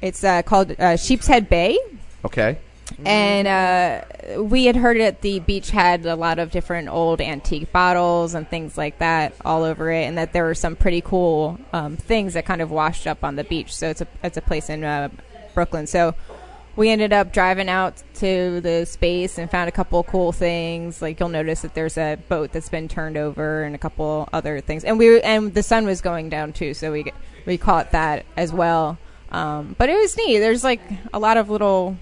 it's 0.00 0.24
uh, 0.24 0.42
called 0.42 0.72
uh, 0.78 0.96
Sheepshead 0.96 1.48
Bay, 1.48 1.78
Okay. 2.24 2.58
And 3.04 3.48
uh, 3.48 4.42
we 4.42 4.66
had 4.66 4.76
heard 4.76 4.96
it. 4.96 5.20
The 5.20 5.40
beach 5.40 5.70
had 5.70 6.06
a 6.06 6.16
lot 6.16 6.38
of 6.38 6.50
different 6.50 6.88
old 6.88 7.20
antique 7.20 7.72
bottles 7.72 8.34
and 8.34 8.48
things 8.48 8.78
like 8.78 8.98
that 8.98 9.34
all 9.44 9.64
over 9.64 9.90
it, 9.90 10.04
and 10.04 10.18
that 10.18 10.32
there 10.32 10.44
were 10.44 10.54
some 10.54 10.76
pretty 10.76 11.00
cool 11.00 11.58
um, 11.72 11.96
things 11.96 12.34
that 12.34 12.44
kind 12.44 12.60
of 12.62 12.70
washed 12.70 13.06
up 13.06 13.24
on 13.24 13.36
the 13.36 13.44
beach. 13.44 13.74
So 13.74 13.88
it's 13.88 14.00
a 14.00 14.06
it's 14.22 14.36
a 14.36 14.42
place 14.42 14.68
in 14.70 14.84
uh, 14.84 15.08
Brooklyn. 15.54 15.86
So 15.86 16.14
we 16.74 16.88
ended 16.88 17.12
up 17.12 17.32
driving 17.32 17.68
out 17.68 18.02
to 18.14 18.60
the 18.60 18.86
space 18.86 19.36
and 19.36 19.50
found 19.50 19.68
a 19.68 19.72
couple 19.72 20.02
cool 20.04 20.32
things. 20.32 21.02
Like 21.02 21.20
you'll 21.20 21.28
notice 21.28 21.62
that 21.62 21.74
there's 21.74 21.98
a 21.98 22.16
boat 22.28 22.52
that's 22.52 22.68
been 22.68 22.88
turned 22.88 23.16
over 23.16 23.62
and 23.62 23.74
a 23.74 23.78
couple 23.78 24.28
other 24.32 24.60
things. 24.60 24.84
And 24.84 24.98
we 24.98 25.20
and 25.20 25.52
the 25.52 25.62
sun 25.62 25.84
was 25.84 26.00
going 26.00 26.28
down 26.28 26.52
too, 26.52 26.74
so 26.74 26.92
we 26.92 27.12
we 27.46 27.58
caught 27.58 27.92
that 27.92 28.24
as 28.36 28.52
well. 28.52 28.98
Um, 29.30 29.74
but 29.78 29.88
it 29.88 29.96
was 29.96 30.16
neat. 30.16 30.38
There's 30.38 30.64
like 30.64 30.80
a 31.12 31.18
lot 31.18 31.36
of 31.36 31.50
little 31.50 31.96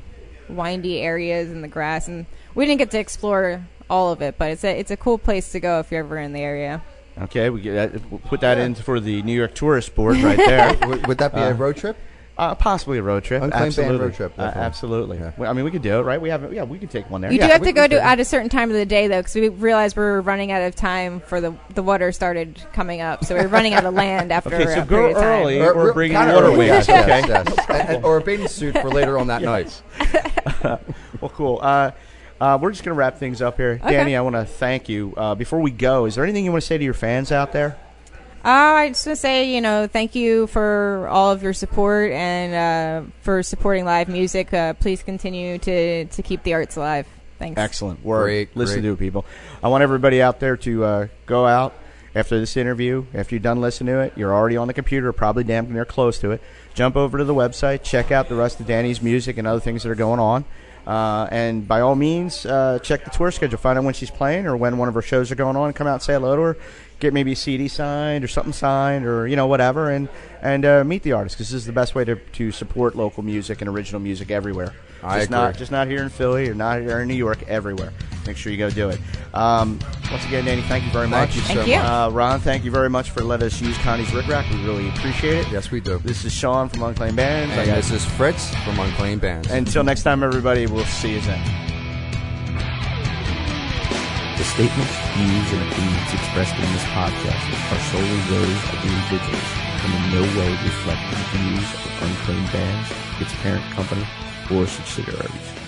windy 0.56 1.00
areas 1.00 1.50
and 1.50 1.62
the 1.64 1.68
grass, 1.68 2.08
and 2.08 2.26
we 2.54 2.66
didn't 2.66 2.78
get 2.78 2.90
to 2.92 2.98
explore 2.98 3.64
all 3.88 4.12
of 4.12 4.22
it. 4.22 4.36
But 4.38 4.50
it's 4.52 4.64
a 4.64 4.78
it's 4.78 4.90
a 4.90 4.96
cool 4.96 5.18
place 5.18 5.52
to 5.52 5.60
go 5.60 5.80
if 5.80 5.90
you're 5.90 6.00
ever 6.04 6.18
in 6.18 6.32
the 6.32 6.40
area. 6.40 6.82
Okay. 7.22 7.50
We 7.50 7.60
get 7.60 7.92
that, 7.92 8.10
we'll 8.10 8.20
put 8.20 8.40
that 8.40 8.56
in 8.58 8.74
for 8.74 9.00
the 9.00 9.22
New 9.22 9.34
York 9.34 9.54
Tourist 9.54 9.94
Board 9.94 10.16
right 10.18 10.36
there. 10.46 10.76
would, 10.88 11.06
would 11.06 11.18
that 11.18 11.34
be 11.34 11.40
Uh, 11.40 11.50
a 11.50 11.54
road 11.54 11.76
trip? 11.76 11.96
Uh, 12.40 12.55
possibly 12.55 12.96
a 12.96 13.03
road 13.03 13.22
trip. 13.22 13.42
Unclaimed 13.42 13.53
band 13.53 13.68
absolutely. 13.79 14.07
road 14.07 14.14
trip, 14.14 14.33
Uh, 14.38 14.42
absolutely. 14.42 15.18
Yeah. 15.18 15.33
Well, 15.37 15.50
I 15.50 15.53
mean, 15.53 15.64
we 15.66 15.70
could 15.70 15.83
do 15.83 15.98
it, 15.98 16.03
right? 16.03 16.18
We 16.18 16.31
have. 16.31 16.53
Yeah, 16.55 16.62
we 16.64 16.79
could 16.79 16.90
take 16.90 17.11
one 17.11 17.20
there. 17.20 17.31
You 17.31 17.38
yeah, 17.38 17.48
do 17.48 17.53
have 17.53 17.61
we- 17.61 17.66
to 17.66 17.72
go 17.72 17.87
to 17.87 18.03
at 18.03 18.18
a 18.18 18.24
certain 18.24 18.48
time 18.48 18.70
of 18.70 18.76
the 18.76 18.87
day 18.87 19.09
though, 19.09 19.18
because 19.20 19.35
we 19.35 19.48
realized 19.50 19.94
we 19.96 20.03
were 20.05 20.22
running 20.22 20.50
out 20.50 20.62
of 20.62 20.74
time 20.74 21.20
for 21.20 21.40
the 21.42 21.55
the 21.74 21.83
water 21.83 22.12
started 22.12 22.59
coming 22.72 23.03
up, 23.03 23.24
so 23.26 23.35
we 23.37 23.42
were 23.42 23.48
running 23.48 23.74
out 23.74 23.85
of 23.85 23.92
land 23.92 24.33
after 24.37 24.55
Okay, 24.55 24.64
so 24.64 24.81
a 24.83 24.85
go 24.87 24.96
period 24.96 25.16
of 25.16 25.22
time. 25.22 25.42
early. 25.42 25.61
Or- 25.61 25.74
we're 25.74 25.90
or- 25.90 25.92
bringing 25.92 26.16
water 26.16 26.31
early, 26.46 26.57
with 26.57 26.66
yes, 26.68 26.88
us, 26.88 27.03
okay? 27.03 27.20
yes, 27.29 27.44
yes. 27.46 27.66
And- 27.68 27.88
and- 27.96 28.05
or 28.05 28.16
a 28.16 28.20
bathing 28.22 28.48
suit 28.48 28.79
for 28.79 28.88
later 28.90 29.18
on 29.18 29.26
that 29.26 29.42
night. 29.42 29.83
Well, 31.20 31.31
cool. 31.35 31.59
Uh, 31.62 31.90
uh, 32.40 32.59
we're 32.61 32.70
just 32.70 32.83
going 32.83 32.94
to 32.94 32.98
wrap 32.98 33.18
things 33.18 33.42
up 33.42 33.59
here. 33.59 33.79
Okay. 33.83 33.92
Danny, 33.92 34.16
I 34.16 34.22
want 34.22 34.37
to 34.37 34.46
thank 34.46 34.88
you. 34.88 35.12
Uh, 35.16 35.35
before 35.35 35.61
we 35.61 35.70
go, 35.70 36.07
is 36.07 36.14
there 36.14 36.24
anything 36.24 36.46
you 36.46 36.50
want 36.53 36.62
to 36.62 36.66
say 36.66 36.79
to 36.79 36.85
your 36.85 36.94
fans 36.94 37.31
out 37.31 37.53
there? 37.53 37.76
Uh, 38.42 38.48
I 38.48 38.88
just 38.88 39.07
want 39.07 39.16
to 39.16 39.20
say, 39.20 39.55
you 39.55 39.61
know, 39.61 39.87
thank 39.87 40.14
you 40.14 40.46
for 40.46 41.07
all 41.11 41.31
of 41.31 41.42
your 41.42 41.53
support 41.53 42.11
and 42.12 43.07
uh, 43.07 43.11
for 43.20 43.42
supporting 43.42 43.85
live 43.85 44.09
music. 44.09 44.53
Uh, 44.55 44.72
please 44.74 45.03
continue 45.03 45.59
to, 45.59 46.07
to 46.07 46.22
keep 46.22 46.42
the 46.42 46.55
arts 46.55 46.76
alive. 46.76 47.07
Thanks. 47.38 47.61
Excellent. 47.61 48.05
Word. 48.05 48.24
Great, 48.24 48.57
Listen 48.57 48.81
great. 48.81 48.88
to 48.88 48.92
it, 48.94 48.98
people. 48.98 49.24
I 49.62 49.68
want 49.68 49.83
everybody 49.83 50.22
out 50.22 50.40
there 50.40 50.57
to 50.59 50.85
uh, 50.85 51.07
go 51.26 51.46
out 51.46 51.74
after 52.14 52.38
this 52.38 52.57
interview. 52.57 53.05
After 53.14 53.35
you're 53.35 53.40
done 53.40 53.61
listening 53.61 53.94
to 53.94 54.00
it, 54.00 54.12
you're 54.16 54.35
already 54.35 54.57
on 54.57 54.68
the 54.68 54.74
computer, 54.74 55.12
probably 55.12 55.44
damn 55.44 55.72
near 55.72 55.85
close 55.85 56.18
to 56.20 56.31
it. 56.31 56.42
Jump 56.74 56.96
over 56.96 57.18
to 57.18 57.24
the 57.24 57.35
website, 57.35 57.83
check 57.83 58.11
out 58.11 58.29
the 58.29 58.37
rest 58.37 58.61
of 58.61 58.66
Danny's 58.66 59.03
music 59.03 59.37
and 59.38 59.46
other 59.46 59.61
things 59.61 59.83
that 59.83 59.90
are 59.90 59.94
going 59.94 60.20
on. 60.20 60.44
Uh, 60.87 61.29
and 61.31 61.68
by 61.68 61.81
all 61.81 61.94
means, 61.94 62.46
uh, 62.46 62.79
check 62.83 63.05
the 63.05 63.11
tour 63.11 63.31
schedule. 63.31 63.59
Find 63.59 63.79
out 63.79 63.85
when 63.85 63.94
she's 63.94 64.11
playing 64.11 64.46
or 64.46 64.57
when 64.57 64.79
one 64.79 64.88
of 64.88 64.94
her 64.94 65.03
shows 65.03 65.31
are 65.31 65.35
going 65.35 65.57
on. 65.57 65.72
Come 65.72 65.87
out 65.87 65.94
and 65.94 66.03
say 66.03 66.14
hello 66.14 66.37
to 66.37 66.42
her. 66.42 66.57
Get 67.00 67.12
maybe 67.14 67.32
a 67.32 67.36
CD 67.36 67.66
signed 67.68 68.22
or 68.24 68.28
something 68.28 68.52
signed 68.52 69.06
or 69.06 69.26
you 69.26 69.34
know 69.34 69.46
whatever, 69.46 69.90
and 69.90 70.08
and 70.42 70.64
uh, 70.64 70.84
meet 70.84 71.02
the 71.02 71.12
artist 71.12 71.36
because 71.36 71.48
this 71.50 71.56
is 71.62 71.66
the 71.66 71.72
best 71.72 71.94
way 71.94 72.04
to, 72.04 72.16
to 72.16 72.52
support 72.52 72.94
local 72.94 73.22
music 73.22 73.60
and 73.62 73.68
original 73.68 74.00
music 74.00 74.30
everywhere. 74.30 74.74
I 75.02 75.20
just 75.20 75.30
not 75.30 75.50
agree. 75.50 75.58
just 75.58 75.72
not 75.72 75.88
here 75.88 76.02
in 76.02 76.10
Philly 76.10 76.48
or 76.50 76.54
not 76.54 76.80
here 76.80 77.00
in 77.00 77.08
New 77.08 77.14
York. 77.14 77.42
Everywhere. 77.48 77.92
Make 78.26 78.36
sure 78.36 78.52
you 78.52 78.58
go 78.58 78.68
do 78.68 78.90
it. 78.90 79.00
Um, 79.32 79.78
once 80.10 80.26
again, 80.26 80.44
Danny, 80.44 80.60
thank 80.62 80.84
you 80.84 80.90
very 80.90 81.08
Thank 81.08 81.30
much. 81.30 81.36
you 81.36 81.42
Thank 81.42 81.60
so 81.60 81.64
you. 81.64 81.76
Uh, 81.76 82.10
Ron, 82.12 82.38
thank 82.38 82.64
you 82.64 82.70
very 82.70 82.90
much 82.90 83.10
for 83.10 83.22
letting 83.22 83.46
us 83.46 83.58
use 83.62 83.78
Connie's 83.78 84.12
Ric 84.12 84.28
Rac. 84.28 84.48
We 84.50 84.62
really 84.62 84.90
appreciate 84.90 85.46
it. 85.46 85.48
Yes, 85.50 85.70
we 85.70 85.80
do. 85.80 85.98
This 86.00 86.26
is 86.26 86.32
Sean 86.34 86.68
from 86.68 86.82
Unclaimed 86.82 87.16
Bands. 87.16 87.54
And 87.56 87.66
got- 87.66 87.76
this 87.76 87.90
is 87.90 88.04
Fritz 88.04 88.54
from 88.56 88.78
Unclaimed 88.78 89.22
Bands. 89.22 89.50
Until 89.50 89.84
next 89.84 90.02
time, 90.02 90.22
everybody, 90.22 90.66
we'll 90.66 90.84
see 90.84 91.14
you 91.14 91.20
then. 91.22 91.69
Statements, 94.61 94.92
views, 95.16 95.53
and 95.55 95.73
opinions 95.73 96.12
expressed 96.12 96.55
in 96.55 96.70
this 96.75 96.85
podcast 96.92 97.73
are 97.73 97.81
solely 97.88 98.20
those 98.29 98.61
of 98.68 98.83
the 98.83 98.88
individuals 98.92 99.51
and 99.57 99.94
in 99.94 100.12
no 100.12 100.38
way 100.38 100.51
reflect 100.51 101.01
the 101.09 101.38
views 101.38 101.64
of 101.64 102.03
Unclaimed 102.03 102.53
Bands, 102.53 102.92
its 103.20 103.33
parent 103.37 103.64
company, 103.73 104.05
or 104.51 104.66
subsidiaries. 104.66 105.60